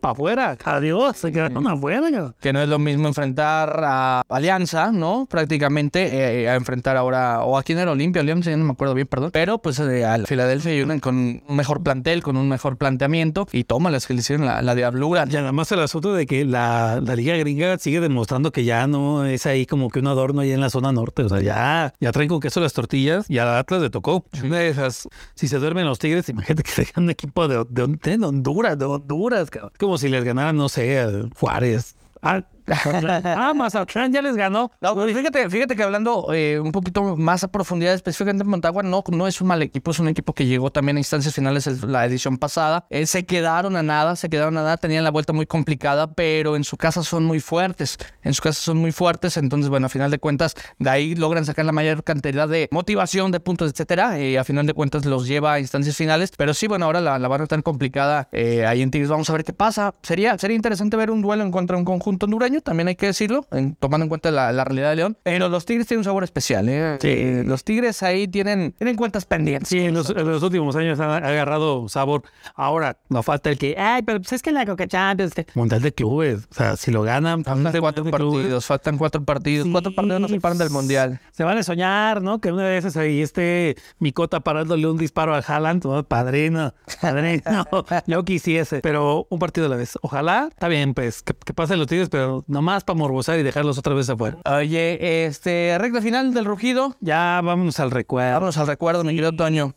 para 0.00 0.12
afuera. 0.12 0.56
Adiós, 0.64 1.16
se 1.16 1.32
quedaron 1.32 1.66
afuera. 1.66 2.34
Que 2.40 2.52
no 2.52 2.60
es 2.60 2.68
lo 2.68 2.78
mismo 2.78 3.08
enfrentar 3.08 3.80
a 3.84 4.22
Alianza, 4.28 4.92
¿no? 4.92 5.26
Prácticamente 5.28 6.42
eh, 6.42 6.48
a 6.48 6.54
enfrentar 6.56 6.96
ahora, 6.96 7.42
o 7.42 7.56
a 7.56 7.62
quién 7.62 7.78
era 7.78 7.92
Olimpia, 7.92 8.22
Alianza, 8.22 8.50
ya 8.50 8.56
no 8.56 8.64
me 8.64 8.72
acuerdo 8.72 8.94
bien, 8.94 9.06
perdón. 9.06 9.30
Pero 9.32 9.58
pues 9.58 9.78
eh, 9.78 10.04
al 10.04 10.26
Philadelphia 10.26 10.82
Union 10.82 11.00
con 11.00 11.16
un 11.16 11.56
mejor 11.56 11.82
plantel, 11.82 12.22
con 12.22 12.36
un 12.36 12.48
mejor 12.48 12.76
planteamiento 12.76 13.46
y 13.52 13.64
toma 13.64 13.90
las 13.90 14.06
que 14.06 14.14
le 14.14 14.20
hicieron 14.20 14.46
la, 14.46 14.62
la 14.62 14.74
diablura. 14.74 15.26
Y 15.30 15.36
además 15.36 15.70
el 15.72 15.80
asunto 15.80 16.12
de 16.14 16.26
que 16.26 16.44
la, 16.44 17.00
la 17.00 17.14
liga 17.14 17.36
gringa 17.36 17.78
sigue 17.78 18.00
demostrando 18.00 18.52
que 18.52 18.64
ya 18.64 18.86
no 18.86 19.24
es 19.24 19.46
ahí 19.46 19.66
como 19.66 19.90
que 19.90 20.00
un 20.00 20.08
adorno 20.08 20.40
ahí 20.40 20.52
en 20.52 20.60
la 20.60 20.70
zona 20.70 20.92
norte. 20.92 21.22
O 21.22 21.28
sea, 21.28 21.40
ya, 21.40 21.94
ya 22.00 22.12
traen 22.12 22.28
con 22.28 22.40
queso 22.40 22.60
las 22.60 22.72
tortillas 22.72 23.28
y 23.28 23.38
al 23.38 23.48
Atlas 23.48 23.82
le 23.82 23.90
tocó. 23.90 24.24
Una 24.42 24.58
de 24.58 24.68
esas, 24.68 25.08
si 25.34 25.48
se 25.48 25.58
duermen 25.58 25.86
los 25.86 25.98
tigres, 25.98 26.28
imagínate 26.28 26.62
que 26.62 26.70
se 26.70 26.86
un 26.96 27.10
equipo 27.10 27.48
de, 27.48 27.64
de, 27.68 28.16
de 28.16 28.24
Honduras, 28.24 28.78
de 28.78 28.84
Honduras, 28.84 29.50
Como 29.78 29.98
si 29.98 30.08
les 30.08 30.24
ganaran, 30.24 30.56
no 30.56 30.68
sé, 30.68 31.06
Juárez. 31.38 31.96
Ah, 32.22 32.44
ah, 32.68 33.52
Mazatlán 33.54 34.12
ya 34.12 34.22
les 34.22 34.36
ganó. 34.36 34.70
No, 34.80 34.96
fíjate, 35.06 35.48
fíjate 35.50 35.76
que 35.76 35.82
hablando 35.82 36.32
eh, 36.32 36.58
un 36.60 36.72
poquito 36.72 37.16
más 37.16 37.44
a 37.44 37.48
profundidad, 37.48 37.94
específicamente 37.94 38.42
en 38.44 38.50
Montagua, 38.50 38.82
no, 38.82 39.02
no 39.08 39.26
es 39.26 39.40
un 39.40 39.48
mal 39.48 39.62
equipo, 39.62 39.90
es 39.90 39.98
un 39.98 40.08
equipo 40.08 40.32
que 40.32 40.46
llegó 40.46 40.70
también 40.70 40.96
a 40.96 41.00
instancias 41.00 41.34
finales 41.34 41.66
el- 41.66 41.80
la 41.92 42.04
edición 42.06 42.38
pasada. 42.38 42.86
Eh, 42.90 43.06
se 43.06 43.24
quedaron 43.24 43.76
a 43.76 43.82
nada, 43.82 44.16
se 44.16 44.28
quedaron 44.28 44.56
a 44.58 44.62
nada, 44.62 44.76
tenían 44.76 45.04
la 45.04 45.10
vuelta 45.10 45.32
muy 45.32 45.46
complicada, 45.46 46.12
pero 46.12 46.56
en 46.56 46.64
su 46.64 46.76
casa 46.76 47.02
son 47.02 47.24
muy 47.24 47.40
fuertes, 47.40 47.98
en 48.22 48.34
su 48.34 48.42
casa 48.42 48.60
son 48.60 48.78
muy 48.78 48.92
fuertes, 48.92 49.36
entonces, 49.36 49.68
bueno, 49.68 49.86
a 49.86 49.88
final 49.88 50.10
de 50.10 50.18
cuentas, 50.18 50.54
de 50.78 50.90
ahí 50.90 51.14
logran 51.14 51.44
sacar 51.44 51.64
la 51.64 51.72
mayor 51.72 52.02
cantidad 52.04 52.48
de 52.48 52.68
motivación, 52.72 53.30
de 53.32 53.40
puntos, 53.40 53.70
etcétera, 53.70 54.18
y 54.20 54.36
a 54.36 54.44
final 54.44 54.66
de 54.66 54.74
cuentas 54.74 55.04
los 55.04 55.26
lleva 55.26 55.54
a 55.54 55.60
instancias 55.60 55.96
finales, 55.96 56.32
pero 56.36 56.54
sí, 56.54 56.66
bueno, 56.66 56.86
ahora 56.86 57.00
la, 57.00 57.18
la 57.18 57.28
van 57.28 57.42
a 57.42 57.46
tan 57.46 57.62
complicada 57.62 58.28
eh, 58.32 58.66
ahí 58.66 58.82
en 58.82 58.90
Tigres, 58.90 59.08
vamos 59.10 59.30
a 59.30 59.32
ver 59.32 59.44
qué 59.44 59.52
pasa. 59.52 59.94
Sería, 60.02 60.36
sería 60.38 60.56
interesante 60.56 60.96
ver 60.96 61.10
un 61.10 61.22
duelo 61.22 61.42
en 61.44 61.50
contra 61.50 61.76
de 61.76 61.80
un 61.80 61.84
conjunto 61.84 62.26
hondureño, 62.26 62.55
también 62.62 62.88
hay 62.88 62.96
que 62.96 63.06
decirlo, 63.06 63.46
en- 63.52 63.74
tomando 63.76 64.04
en 64.04 64.08
cuenta 64.08 64.30
la, 64.30 64.52
la 64.52 64.64
realidad 64.64 64.90
de 64.90 64.96
León, 64.96 65.18
pero 65.22 65.48
los 65.48 65.64
Tigres 65.66 65.86
tienen 65.86 66.00
un 66.00 66.04
sabor 66.04 66.24
especial, 66.24 66.68
¿eh? 66.68 66.98
Eh, 67.02 67.42
los 67.46 67.64
Tigres 67.64 68.02
ahí 68.02 68.28
tienen, 68.28 68.72
tienen 68.72 68.96
cuentas 68.96 69.24
pendientes. 69.26 69.68
Sí, 69.68 69.78
en 69.80 69.94
los, 69.94 70.10
en 70.10 70.26
los 70.30 70.42
últimos 70.42 70.74
años 70.76 70.98
han 71.00 71.24
agarrado 71.24 71.88
sabor. 71.88 72.22
Ahora, 72.54 72.98
no 73.08 73.22
falta 73.22 73.50
el 73.50 73.58
que, 73.58 73.76
ay, 73.78 74.02
pero 74.02 74.18
pues 74.20 74.32
es 74.32 74.42
que 74.42 74.52
la 74.52 74.64
Coca 74.66 74.86
Champions. 74.86 75.34
que-". 75.34 75.46
Mundial 75.54 75.82
de 75.82 75.92
clubes. 75.92 76.46
O 76.50 76.54
sea, 76.54 76.76
si 76.76 76.90
lo 76.90 77.02
ganan, 77.02 77.44
Faltan 77.44 77.72
de 77.72 77.80
cuatro 77.80 78.04
clubes. 78.04 78.20
partidos, 78.42 78.66
faltan 78.66 78.98
cuatro 78.98 79.24
partidos. 79.24 79.68
cuatro 79.70 79.94
partidos 79.94 80.20
no 80.20 80.28
se 80.28 80.40
paran 80.40 80.58
del 80.58 80.70
Mundial. 80.70 81.20
Se 81.32 81.44
vale 81.44 81.62
soñar, 81.62 82.22
¿no? 82.22 82.40
Que 82.40 82.52
una 82.52 82.64
de 82.68 82.78
esas 82.78 82.96
ahí 82.96 83.22
esté 83.22 83.76
Micota 83.98 84.40
parándole 84.40 84.86
un 84.86 84.96
disparo 84.96 85.34
a 85.34 85.38
Haaland. 85.38 85.84
¿no? 85.84 86.02
Padrino, 86.04 86.74
padrino. 87.00 87.42
Yo 88.06 88.24
quisiese, 88.24 88.80
pero 88.80 89.26
un 89.30 89.38
partido 89.38 89.66
a 89.66 89.70
la 89.70 89.76
vez. 89.76 89.98
Ojalá, 90.02 90.48
está 90.50 90.68
bien, 90.68 90.94
pues, 90.94 91.22
que, 91.22 91.34
que 91.34 91.52
pasen 91.54 91.78
los 91.78 91.86
tigres, 91.88 92.08
pero 92.08 92.44
nomás 92.46 92.84
para 92.84 92.98
morbosar 92.98 93.38
y 93.38 93.42
dejarlos 93.42 93.78
otra 93.78 93.94
vez 93.94 94.08
afuera. 94.08 94.38
Oye, 94.44 95.26
este, 95.26 95.76
recta 95.78 96.00
final 96.00 96.34
del 96.34 96.44
rugido. 96.44 96.96
Ya 97.00 97.40
vámonos 97.42 97.80
al 97.80 97.90
recuerdo. 97.90 98.32
Vámonos 98.32 98.58
al 98.58 98.66
recuerdo, 98.66 99.04
mi 99.04 99.10
querido 99.10 99.32
Toño. 99.32 99.74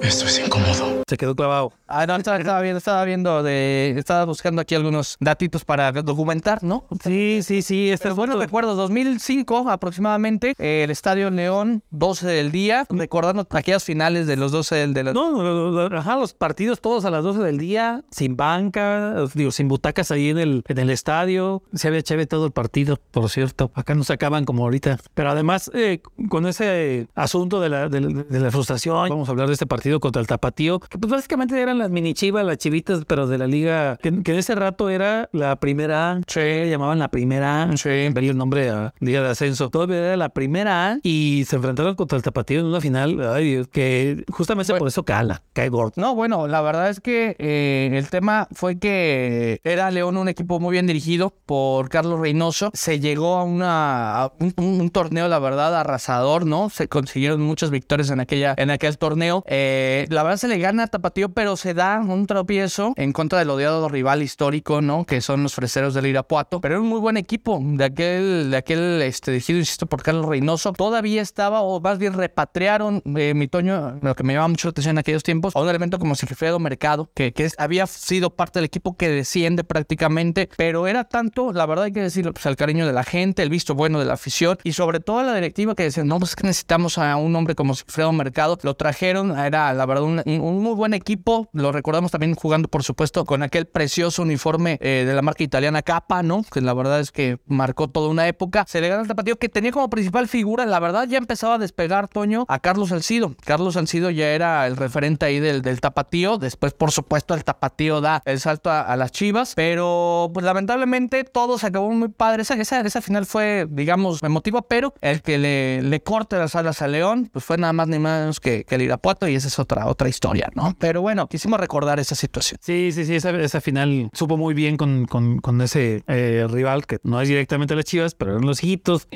Esto 0.00 0.26
es 0.26 0.38
incómodo. 0.38 0.99
Se 1.10 1.16
quedó 1.16 1.34
clavado. 1.34 1.72
Ah, 1.88 2.06
no, 2.06 2.14
estaba, 2.14 2.38
estaba 2.38 2.60
viendo, 2.60 2.78
estaba 2.78 3.04
viendo 3.04 3.42
de, 3.42 3.96
estaba 3.98 4.24
buscando 4.26 4.62
aquí 4.62 4.76
algunos 4.76 5.16
datitos 5.18 5.64
para 5.64 5.90
documentar, 5.90 6.62
¿no? 6.62 6.84
Sí, 7.02 7.40
sí, 7.42 7.62
sí. 7.62 7.90
Este 7.90 8.04
Pero 8.04 8.14
bueno, 8.14 8.36
recuerdo 8.38 8.76
2005 8.76 9.68
aproximadamente, 9.68 10.54
eh, 10.56 10.82
el 10.84 10.92
Estadio 10.92 11.28
León, 11.30 11.82
12 11.90 12.28
del 12.28 12.52
día, 12.52 12.86
recordando 12.90 13.44
aquellas 13.50 13.82
finales 13.82 14.28
de 14.28 14.36
los 14.36 14.52
12 14.52 14.76
del, 14.76 14.94
de 14.94 15.02
la- 15.02 15.12
No, 15.12 15.32
lo- 15.42 15.88
lo- 15.88 15.98
ajá, 15.98 16.14
los 16.16 16.32
partidos 16.32 16.80
todos 16.80 17.04
a 17.04 17.10
las 17.10 17.24
12 17.24 17.40
del 17.40 17.58
día, 17.58 18.04
sin 18.12 18.36
banca, 18.36 19.24
digo, 19.34 19.50
sin 19.50 19.66
butacas 19.66 20.12
ahí 20.12 20.28
en 20.30 20.38
el, 20.38 20.62
en 20.68 20.78
el 20.78 20.90
estadio. 20.90 21.64
Se 21.74 21.88
había 21.88 22.02
chévere 22.02 22.28
todo 22.28 22.46
el 22.46 22.52
partido, 22.52 23.00
por 23.10 23.28
cierto. 23.30 23.72
Acá 23.74 23.96
no 23.96 24.04
se 24.04 24.12
acaban 24.12 24.44
como 24.44 24.62
ahorita. 24.62 24.98
Pero 25.14 25.30
además, 25.30 25.72
eh, 25.74 26.02
con 26.28 26.46
ese 26.46 27.08
asunto 27.16 27.60
de 27.60 27.68
la, 27.68 27.88
de, 27.88 28.00
la- 28.00 28.22
de 28.22 28.38
la 28.38 28.50
frustración, 28.52 29.08
vamos 29.08 29.28
a 29.28 29.32
hablar 29.32 29.48
de 29.48 29.54
este 29.54 29.66
partido 29.66 29.98
contra 29.98 30.20
el 30.20 30.28
Tapatío, 30.28 30.78
pues 31.00 31.10
básicamente 31.10 31.60
eran 31.60 31.78
las 31.78 31.90
mini 31.90 32.14
chivas, 32.14 32.44
las 32.44 32.58
chivitas, 32.58 33.04
pero 33.06 33.26
de 33.26 33.38
la 33.38 33.46
liga, 33.46 33.96
que, 34.02 34.22
que 34.22 34.32
en 34.32 34.38
ese 34.38 34.54
rato 34.54 34.88
era 34.90 35.28
la 35.32 35.56
primera 35.56 36.12
A, 36.12 36.20
se 36.26 36.68
llamaban 36.68 36.98
la 36.98 37.08
primera 37.08 37.62
A, 37.64 37.76
Sí. 37.76 37.88
veía 37.88 38.30
el 38.30 38.36
nombre 38.36 38.68
a 38.70 38.94
Liga 39.00 39.22
de 39.22 39.30
Ascenso. 39.30 39.70
Todavía 39.70 39.98
era 39.98 40.16
la 40.16 40.28
primera 40.28 40.90
A 40.92 40.98
y 41.02 41.44
se 41.46 41.56
enfrentaron 41.56 41.94
contra 41.94 42.16
el 42.16 42.22
Tapatío 42.22 42.60
en 42.60 42.66
una 42.66 42.80
final, 42.80 43.20
ay 43.32 43.44
Dios, 43.52 43.68
que 43.68 44.24
justamente 44.30 44.74
por 44.74 44.88
eso 44.88 45.04
cala, 45.04 45.42
cae 45.52 45.68
gordo. 45.68 45.92
No, 45.96 46.14
bueno, 46.14 46.46
la 46.46 46.60
verdad 46.60 46.90
es 46.90 47.00
que 47.00 47.36
eh, 47.38 47.90
el 47.94 48.08
tema 48.08 48.48
fue 48.52 48.78
que 48.78 49.60
era 49.64 49.90
León 49.90 50.16
un 50.16 50.28
equipo 50.28 50.60
muy 50.60 50.72
bien 50.72 50.86
dirigido 50.86 51.32
por 51.46 51.88
Carlos 51.88 52.20
Reynoso. 52.20 52.70
Se 52.74 53.00
llegó 53.00 53.36
a, 53.36 53.44
una, 53.44 54.22
a 54.22 54.32
un, 54.38 54.90
torneo, 54.90 55.28
la 55.28 55.38
verdad, 55.38 55.74
arrasador, 55.78 56.46
¿no? 56.46 56.68
Se 56.70 56.88
consiguieron 56.88 57.40
muchas 57.40 57.70
victorias 57.70 58.10
en, 58.10 58.20
aquella, 58.20 58.54
en 58.56 58.70
aquel 58.70 58.98
torneo. 58.98 59.44
Eh, 59.46 60.06
la 60.10 60.22
verdad 60.22 60.36
se 60.36 60.48
le 60.48 60.58
gana 60.58 60.89
Tapatío, 60.90 61.30
pero 61.30 61.56
se 61.56 61.74
da 61.74 62.00
un 62.00 62.26
tropiezo 62.26 62.92
en 62.96 63.12
contra 63.12 63.38
del 63.38 63.50
odiado 63.50 63.88
rival 63.88 64.22
histórico, 64.22 64.80
¿no? 64.80 65.04
Que 65.04 65.20
son 65.20 65.42
los 65.42 65.54
freseros 65.54 65.94
del 65.94 66.06
Irapuato. 66.06 66.60
Pero 66.60 66.74
era 66.74 66.82
un 66.82 66.88
muy 66.88 67.00
buen 67.00 67.16
equipo 67.16 67.58
de 67.62 67.84
aquel, 67.84 68.50
de 68.50 68.56
aquel 68.56 69.02
este, 69.02 69.30
dirigido, 69.32 69.58
insisto, 69.58 69.86
por 69.86 70.02
Carlos 70.02 70.26
Reynoso. 70.26 70.72
Todavía 70.72 71.22
estaba, 71.22 71.60
o 71.62 71.80
más 71.80 71.98
bien 71.98 72.12
repatriaron, 72.14 73.02
eh, 73.16 73.34
mi 73.34 73.48
Toño, 73.48 73.98
lo 74.02 74.14
que 74.14 74.22
me 74.22 74.32
llamaba 74.34 74.48
mucho 74.48 74.68
la 74.68 74.70
atención 74.70 74.94
en 74.94 74.98
aquellos 74.98 75.22
tiempos, 75.22 75.54
a 75.56 75.60
un 75.60 75.68
elemento 75.68 75.98
como 75.98 76.14
Sigfredo 76.14 76.58
Mercado, 76.58 77.10
que, 77.14 77.32
que 77.32 77.44
es- 77.44 77.54
había 77.58 77.86
sido 77.86 78.30
parte 78.30 78.58
del 78.58 78.64
equipo 78.66 78.96
que 78.96 79.08
desciende 79.08 79.64
prácticamente, 79.64 80.48
pero 80.56 80.86
era 80.86 81.04
tanto, 81.04 81.52
la 81.52 81.66
verdad 81.66 81.86
hay 81.86 81.92
que 81.92 82.00
decirlo, 82.02 82.32
pues 82.32 82.46
el 82.46 82.56
cariño 82.56 82.86
de 82.86 82.92
la 82.92 83.04
gente, 83.04 83.42
el 83.42 83.50
visto 83.50 83.74
bueno 83.74 83.98
de 83.98 84.04
la 84.04 84.14
afición 84.14 84.58
y 84.64 84.72
sobre 84.72 85.00
todo 85.00 85.22
la 85.22 85.34
directiva 85.34 85.74
que 85.74 85.84
decían, 85.84 86.06
no, 86.08 86.18
pues 86.18 86.30
es 86.30 86.36
que 86.36 86.46
necesitamos 86.46 86.98
a 86.98 87.16
un 87.16 87.34
hombre 87.36 87.54
como 87.54 87.74
Sigfredo 87.74 88.12
Mercado. 88.12 88.58
Lo 88.62 88.74
trajeron, 88.74 89.38
era 89.38 89.72
la 89.74 89.86
verdad 89.86 90.04
un- 90.04 90.22
un 90.26 90.62
muy 90.70 90.76
buen 90.76 90.94
equipo. 90.94 91.48
Lo 91.52 91.72
recordamos 91.72 92.12
también 92.12 92.34
jugando, 92.36 92.68
por 92.68 92.84
supuesto, 92.84 93.24
con 93.24 93.42
aquel 93.42 93.66
precioso 93.66 94.22
uniforme 94.22 94.78
eh, 94.80 95.04
de 95.04 95.14
la 95.14 95.22
marca 95.22 95.42
italiana 95.42 95.82
Capa, 95.82 96.22
¿no? 96.22 96.44
Que 96.44 96.60
la 96.60 96.74
verdad 96.74 97.00
es 97.00 97.10
que 97.10 97.38
marcó 97.46 97.88
toda 97.88 98.08
una 98.08 98.28
época. 98.28 98.64
Se 98.68 98.80
le 98.80 98.88
gana 98.88 99.02
el 99.02 99.08
tapatío 99.08 99.36
que 99.36 99.48
tenía 99.48 99.72
como 99.72 99.90
principal 99.90 100.28
figura, 100.28 100.64
la 100.66 100.78
verdad 100.78 101.08
ya 101.08 101.18
empezaba 101.18 101.54
a 101.54 101.58
despegar, 101.58 102.06
Toño, 102.06 102.44
a 102.48 102.60
Carlos 102.60 102.90
Salcido. 102.90 103.34
Carlos 103.44 103.74
Salcido 103.74 104.10
ya 104.10 104.28
era 104.28 104.66
el 104.68 104.76
referente 104.76 105.26
ahí 105.26 105.40
del, 105.40 105.62
del 105.62 105.80
tapatío. 105.80 106.38
Después, 106.38 106.72
por 106.72 106.92
supuesto, 106.92 107.34
el 107.34 107.42
tapatío 107.42 108.00
da 108.00 108.22
el 108.24 108.38
salto 108.38 108.70
a, 108.70 108.94
las 108.96 109.10
chivas. 109.10 109.54
Pero, 109.56 110.30
pues 110.32 110.46
lamentablemente, 110.46 111.24
todo 111.24 111.58
se 111.58 111.66
acabó 111.66 111.90
muy 111.90 112.08
padre. 112.08 112.42
Esa, 112.42 112.54
esa, 112.54 112.80
esa 112.80 113.00
final 113.00 113.26
fue, 113.26 113.66
digamos, 113.68 114.22
emotiva, 114.22 114.62
pero 114.62 114.94
el 115.00 115.22
que 115.22 115.38
le, 115.38 115.82
le 115.82 116.00
corte 116.00 116.36
las 116.36 116.54
alas 116.54 116.80
a 116.80 116.86
León, 116.86 117.28
pues 117.32 117.44
fue 117.44 117.58
nada 117.58 117.72
más 117.72 117.88
ni 117.88 117.98
menos 117.98 118.38
que, 118.38 118.64
que 118.64 118.76
el 118.76 118.82
Irapuato 118.82 119.26
y 119.26 119.34
esa 119.34 119.48
es 119.48 119.58
otra, 119.58 119.86
otra 119.86 120.08
historia, 120.08 120.50
¿no? 120.54 120.59
Pero 120.78 121.02
bueno, 121.02 121.28
quisimos 121.28 121.58
recordar 121.60 121.98
esa 122.00 122.14
situación. 122.14 122.58
Sí, 122.62 122.90
sí, 122.92 123.04
sí, 123.04 123.14
esa, 123.14 123.30
esa 123.40 123.60
final 123.60 124.10
supo 124.12 124.36
muy 124.36 124.54
bien 124.54 124.76
con, 124.76 125.06
con, 125.06 125.38
con 125.38 125.60
ese 125.60 126.02
eh, 126.06 126.46
rival 126.50 126.86
que 126.86 126.98
no 127.02 127.20
es 127.20 127.28
directamente 127.28 127.74
las 127.76 127.84
chivas, 127.84 128.14
pero 128.14 128.32
eran 128.32 128.46
los 128.46 128.62
hijitos. 128.62 129.06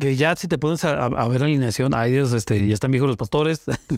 que 0.00 0.16
ya 0.16 0.36
si 0.36 0.48
te 0.48 0.58
pones 0.58 0.84
a, 0.84 1.06
a- 1.06 1.28
ver 1.28 1.40
la 1.40 1.46
alineación, 1.46 1.92
ay 1.94 2.12
Dios, 2.12 2.32
este, 2.32 2.66
ya 2.66 2.74
están 2.74 2.90
viejos 2.90 3.08
los 3.08 3.16
pastores. 3.16 3.62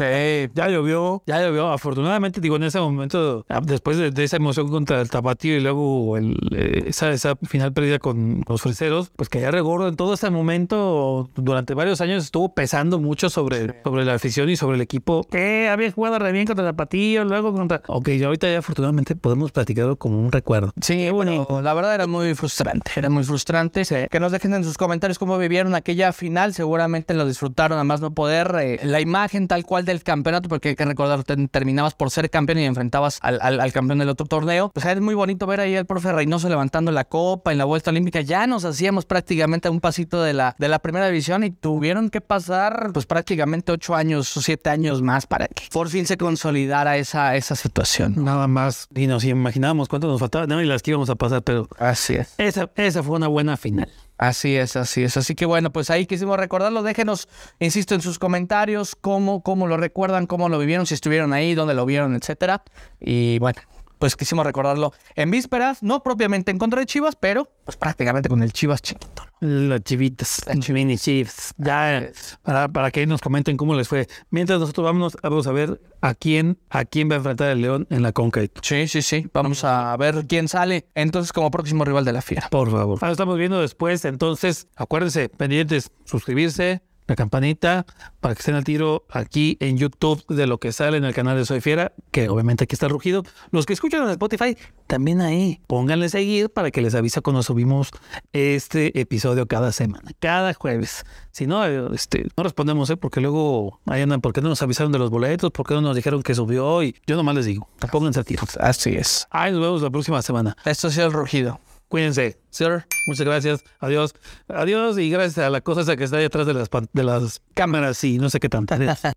ya 0.55 0.69
llovió, 0.69 1.23
ya 1.27 1.41
llovió. 1.43 1.69
Afortunadamente, 1.71 2.41
digo, 2.41 2.57
en 2.57 2.65
ese 2.65 2.81
momento, 2.81 3.45
ah, 3.49 3.61
después 3.63 3.97
de, 3.99 4.11
de 4.11 4.25
esa 4.25 4.37
emoción 4.37 4.69
contra 4.69 5.01
el 5.01 5.11
Tapatío 5.11 5.57
y 5.57 5.61
luego 5.61 6.17
el, 6.17 6.37
eh, 6.55 6.85
esa, 6.87 7.11
esa 7.11 7.37
final 7.37 7.73
perdida 7.73 7.99
con 7.99 8.43
los 8.49 8.63
freseros, 8.63 9.11
pues 9.17 9.29
que 9.29 9.41
ya 9.41 9.51
regordo 9.51 9.89
en 9.89 9.97
todo 9.97 10.15
ese 10.15 10.31
momento, 10.31 11.31
durante 11.35 11.75
varios 11.75 12.01
años 12.01 12.25
estuvo 12.25 12.55
pesando 12.55 12.99
mucho 12.99 13.31
sobre, 13.31 13.83
sobre 13.83 14.05
la 14.05 14.15
afición 14.15 14.49
y 14.51 14.57
sobre 14.57 14.77
el 14.77 14.81
equipo 14.83 15.25
que 15.31 15.69
había 15.69 15.91
jugado 15.93 16.19
re 16.19 16.33
bien 16.33 16.47
contra 16.47 16.65
el 16.65 16.71
Tapatío, 16.73 16.88
luego 16.93 17.53
contra... 17.53 17.83
Ok, 17.87 18.09
y 18.09 18.23
ahorita 18.23 18.51
ya 18.51 18.59
afortunadamente 18.59 19.17
podemos 19.17 19.53
platicarlo 19.53 19.97
como 19.97 20.19
un 20.21 20.33
recuerdo. 20.33 20.73
Sí, 20.81 21.11
bueno, 21.11 21.47
la 21.63 21.75
verdad 21.75 21.95
era 21.95 22.07
muy 22.07 22.35
frustrante, 22.35 22.91
era 22.97 23.11
muy 23.11 23.25
frustrante. 23.25 23.83
Que 24.11 24.21
nos 24.21 24.33
dejen 24.33 24.55
en 24.55 24.65
sus 24.65 24.77
comentarios 24.77 25.19
cómo 25.19 25.39
vivieron 25.39 25.75
aquella 25.75 26.13
final, 26.13 26.55
seguramente 26.55 27.15
lo 27.15 27.27
disfrutaron 27.27 27.79
a 27.79 27.85
más 27.85 28.01
no 28.01 28.13
poder. 28.15 28.55
eh, 28.61 28.81
la 28.85 29.01
imagen 29.01 29.49
tal 29.49 29.65
cual 29.65 29.85
del 29.85 30.03
campeonato, 30.03 30.49
porque 30.49 30.71
hay 30.71 30.77
que 30.77 30.85
recordar, 30.85 31.23
te- 31.25 31.49
terminabas 31.49 31.95
por 31.95 32.11
ser 32.11 32.31
campeón 32.31 32.59
y 32.59 32.65
enfrentabas 32.65 33.19
al, 33.23 33.39
al- 33.43 33.61
al 33.61 33.73
campeón 33.73 33.99
del 33.99 34.09
otro 34.09 34.27
torneo. 34.27 34.71
Pues 34.73 34.87
es 34.87 35.01
muy 35.01 35.15
bonito 35.15 35.47
ver 35.47 35.61
ahí 35.61 35.77
al 35.77 35.87
profe 35.87 36.13
Reynoso 36.13 36.49
levantando 36.49 36.91
la 36.93 37.05
copa 37.05 37.53
en 37.53 37.59
la 37.59 37.65
vuelta 37.65 37.91
olímpica. 37.91 38.21
Ya 38.21 38.47
nos 38.47 38.65
hacíamos 38.65 39.05
prácticamente 39.07 39.69
a 39.69 39.71
un 39.71 39.81
pasito 39.81 40.23
de 40.23 40.33
la, 40.33 40.55
de 40.59 40.69
la 40.69 40.79
primera 40.79 41.07
división 41.07 41.45
y 41.45 41.51
tuvieron 41.51 42.11
que 42.11 42.21
pasar 42.21 42.91
pues 42.93 43.07
prácticamente 43.07 43.73
ocho 43.73 43.95
años 43.95 44.37
o 44.37 44.41
siete 44.43 44.71
años 44.71 45.03
más 45.03 45.27
para 45.27 45.49
que 45.49 45.65
por 45.73 45.89
fin 45.89 46.07
se 46.07 46.17
consolidara 46.17 46.78
esa, 46.87 47.35
esa 47.37 47.57
situación. 47.57 48.15
Nada 48.25 48.47
más. 48.47 48.89
Y 48.95 49.07
nos 49.07 49.25
imaginábamos 49.25 49.89
cuánto 49.89 50.07
nos 50.07 50.21
faltaba, 50.21 50.47
no, 50.47 50.63
y 50.63 50.67
las 50.67 50.83
que 50.83 50.93
íbamos 50.93 51.11
a 51.11 51.17
pasar, 51.17 51.43
pero 51.43 51.69
Así 51.79 52.15
es. 52.15 52.35
esa, 52.39 52.71
esa 52.77 53.03
fue 53.03 53.17
una 53.17 53.29
buena 53.29 53.57
final. 53.57 53.91
Así 54.19 54.57
es, 54.57 54.75
así 54.77 55.05
es. 55.05 55.17
Así 55.17 55.35
que 55.37 55.47
bueno, 55.47 55.71
pues 55.71 55.91
ahí 55.91 56.05
quisimos 56.07 56.37
recordarlo. 56.39 56.83
Déjenos, 56.83 57.29
insisto, 57.61 57.95
en 57.95 58.01
sus 58.03 58.19
comentarios 58.19 58.97
cómo, 58.97 59.43
cómo 59.43 59.67
lo 59.69 59.77
recuerdan, 59.77 60.27
cómo 60.27 60.49
lo 60.49 60.59
vivieron, 60.59 60.87
si 60.87 60.95
estuvieron 60.95 61.33
ahí, 61.33 61.55
dónde 61.55 61.75
lo 61.75 61.87
vieron, 61.87 62.17
etcétera. 62.17 62.63
Y 63.01 63.39
bueno, 63.39 63.61
pues 63.99 64.17
quisimos 64.17 64.45
recordarlo 64.45 64.93
en 65.15 65.31
vísperas, 65.31 65.83
no 65.83 66.03
propiamente 66.03 66.51
en 66.51 66.59
contra 66.59 66.81
de 66.81 66.87
Chivas, 66.87 67.17
pero 67.17 67.51
pues 67.65 67.77
prácticamente 67.77 68.29
con 68.29 68.43
el 68.43 68.53
Chivas 68.53 68.83
chiquito. 68.83 69.25
¿no? 69.25 69.29
Las 69.41 69.83
chivitas, 69.85 70.43
las 70.47 70.69
mini 70.69 70.99
chiefs. 70.99 71.55
Ya, 71.59 72.11
para, 72.43 72.69
para 72.69 72.91
que 72.91 73.07
nos 73.07 73.21
comenten 73.21 73.57
cómo 73.57 73.75
les 73.75 73.87
fue. 73.87 74.09
Mientras 74.31 74.59
nosotros 74.59 74.85
vamos, 74.85 75.17
vamos 75.23 75.47
a 75.47 75.53
ver 75.53 75.81
a 76.01 76.15
quién, 76.15 76.59
a 76.71 76.85
quién 76.85 77.09
va 77.09 77.15
a 77.15 77.19
enfrentar 77.19 77.51
el 77.51 77.63
León 77.63 77.87
en 77.91 78.03
la 78.03 78.13
Conca. 78.13 78.41
Sí, 78.63 78.89
sí, 78.89 79.03
sí. 79.03 79.29
Vamos 79.33 79.63
a 79.63 79.97
ver 79.97 80.27
quién 80.27 80.49
sale 80.49 80.89
entonces 80.95 81.33
como 81.33 81.51
próximo 81.51 81.85
rival 81.85 82.05
de 82.05 82.13
la 82.13 82.23
fiera. 82.23 82.49
Por 82.51 82.71
favor. 82.71 82.99
Ahora 83.01 83.13
estamos 83.13 83.39
viendo 83.39 83.61
después. 83.61 84.05
Entonces, 84.05 84.67
acuérdense, 84.77 85.29
pendientes, 85.29 85.93
suscribirse, 86.05 86.83
la 87.09 87.17
campanita, 87.17 87.87
para 88.21 88.35
que 88.35 88.41
estén 88.41 88.55
al 88.55 88.65
tiro 88.65 89.05
aquí 89.11 89.57
en 89.61 89.79
YouTube 89.79 90.25
de 90.29 90.47
lo 90.47 90.59
que 90.59 90.73
sale 90.73 90.99
en 90.99 91.05
el 91.05 91.15
canal 91.15 91.37
de 91.37 91.47
Soy 91.47 91.61
Fiera, 91.61 91.93
que 92.13 92.29
obviamente 92.29 92.65
aquí 92.65 92.75
está 92.75 92.87
rugido. 92.87 93.25
Los 93.51 93.67
que 93.67 93.73
escuchan 93.73 94.03
en 94.05 94.11
Spotify, 94.11 94.57
también 94.87 95.23
ahí, 95.23 95.61
pónganle 95.67 96.11
seguir 96.11 96.51
para 96.51 96.71
que 96.71 96.83
les 96.83 96.95
avisa 96.95 97.23
cuando 97.23 97.43
subimos 97.43 97.91
este 98.33 99.01
episodio 99.01 99.47
cada 99.49 99.73
semana, 99.73 100.13
cada 100.21 100.53
jueves. 100.53 101.05
Si 101.33 101.47
no, 101.47 101.65
este, 101.93 102.27
no 102.37 102.43
respondemos, 102.43 102.91
¿eh? 102.91 102.97
porque 102.97 103.21
luego 103.21 103.81
ahí 103.87 104.03
andan, 104.03 104.21
¿por 104.21 104.35
qué 104.35 104.43
no 104.43 104.51
nos 104.51 104.61
avisaron 104.63 104.93
de 104.93 104.99
los 104.99 105.11
boletos? 105.11 105.51
¿Por 105.51 105.67
qué 105.67 105.75
no 105.75 105.81
nos 105.81 105.97
dijeron 105.97 106.23
que 106.23 106.35
subió? 106.35 106.83
Y 106.83 106.95
yo 107.07 107.17
nomás 107.17 107.35
les 107.37 107.47
digo, 107.47 107.69
pónganse 107.91 108.19
al 108.21 108.27
tiro. 108.27 108.43
Así 108.61 108.91
es. 108.91 109.27
Ahí 109.31 109.51
nos 109.51 109.63
vemos 109.63 109.83
la 109.83 109.91
próxima 109.91 110.21
semana. 110.21 110.57
Esto 110.67 110.89
ha 110.89 110.91
sido 110.91 111.07
el 111.07 111.13
rugido. 111.13 111.59
Cuídense. 111.89 112.39
Sir, 112.51 112.87
muchas 113.07 113.27
gracias. 113.27 113.65
Adiós. 113.81 114.15
Adiós 114.49 114.99
y 114.99 115.11
gracias 115.11 115.47
a 115.47 115.51
la 115.51 115.61
cosa 115.61 115.81
esa 115.83 115.97
que 115.97 116.05
está 116.05 116.19
ahí 116.19 116.25
atrás 116.25 116.47
de 116.47 116.55
las, 116.55 116.69
de 116.93 117.03
las 117.03 117.41
cámaras 117.55 118.03
y 118.05 118.19
no 118.19 118.31
sé 118.31 118.41
qué 118.41 118.49
tanta. 118.49 118.79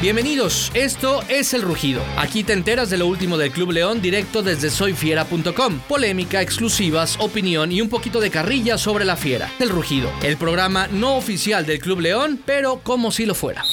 Bienvenidos, 0.00 0.70
esto 0.74 1.22
es 1.28 1.54
El 1.54 1.62
Rugido. 1.62 2.00
Aquí 2.16 2.44
te 2.44 2.52
enteras 2.52 2.88
de 2.88 2.98
lo 2.98 3.08
último 3.08 3.36
del 3.36 3.50
Club 3.50 3.72
León 3.72 4.00
directo 4.00 4.44
desde 4.44 4.70
soyfiera.com. 4.70 5.80
Polémica, 5.88 6.40
exclusivas, 6.40 7.16
opinión 7.18 7.72
y 7.72 7.80
un 7.80 7.88
poquito 7.88 8.20
de 8.20 8.30
carrilla 8.30 8.78
sobre 8.78 9.04
la 9.04 9.16
fiera. 9.16 9.50
El 9.58 9.70
Rugido, 9.70 10.08
el 10.22 10.36
programa 10.36 10.86
no 10.86 11.16
oficial 11.16 11.66
del 11.66 11.80
Club 11.80 11.98
León, 11.98 12.40
pero 12.46 12.80
como 12.84 13.10
si 13.10 13.26
lo 13.26 13.34
fuera. 13.34 13.64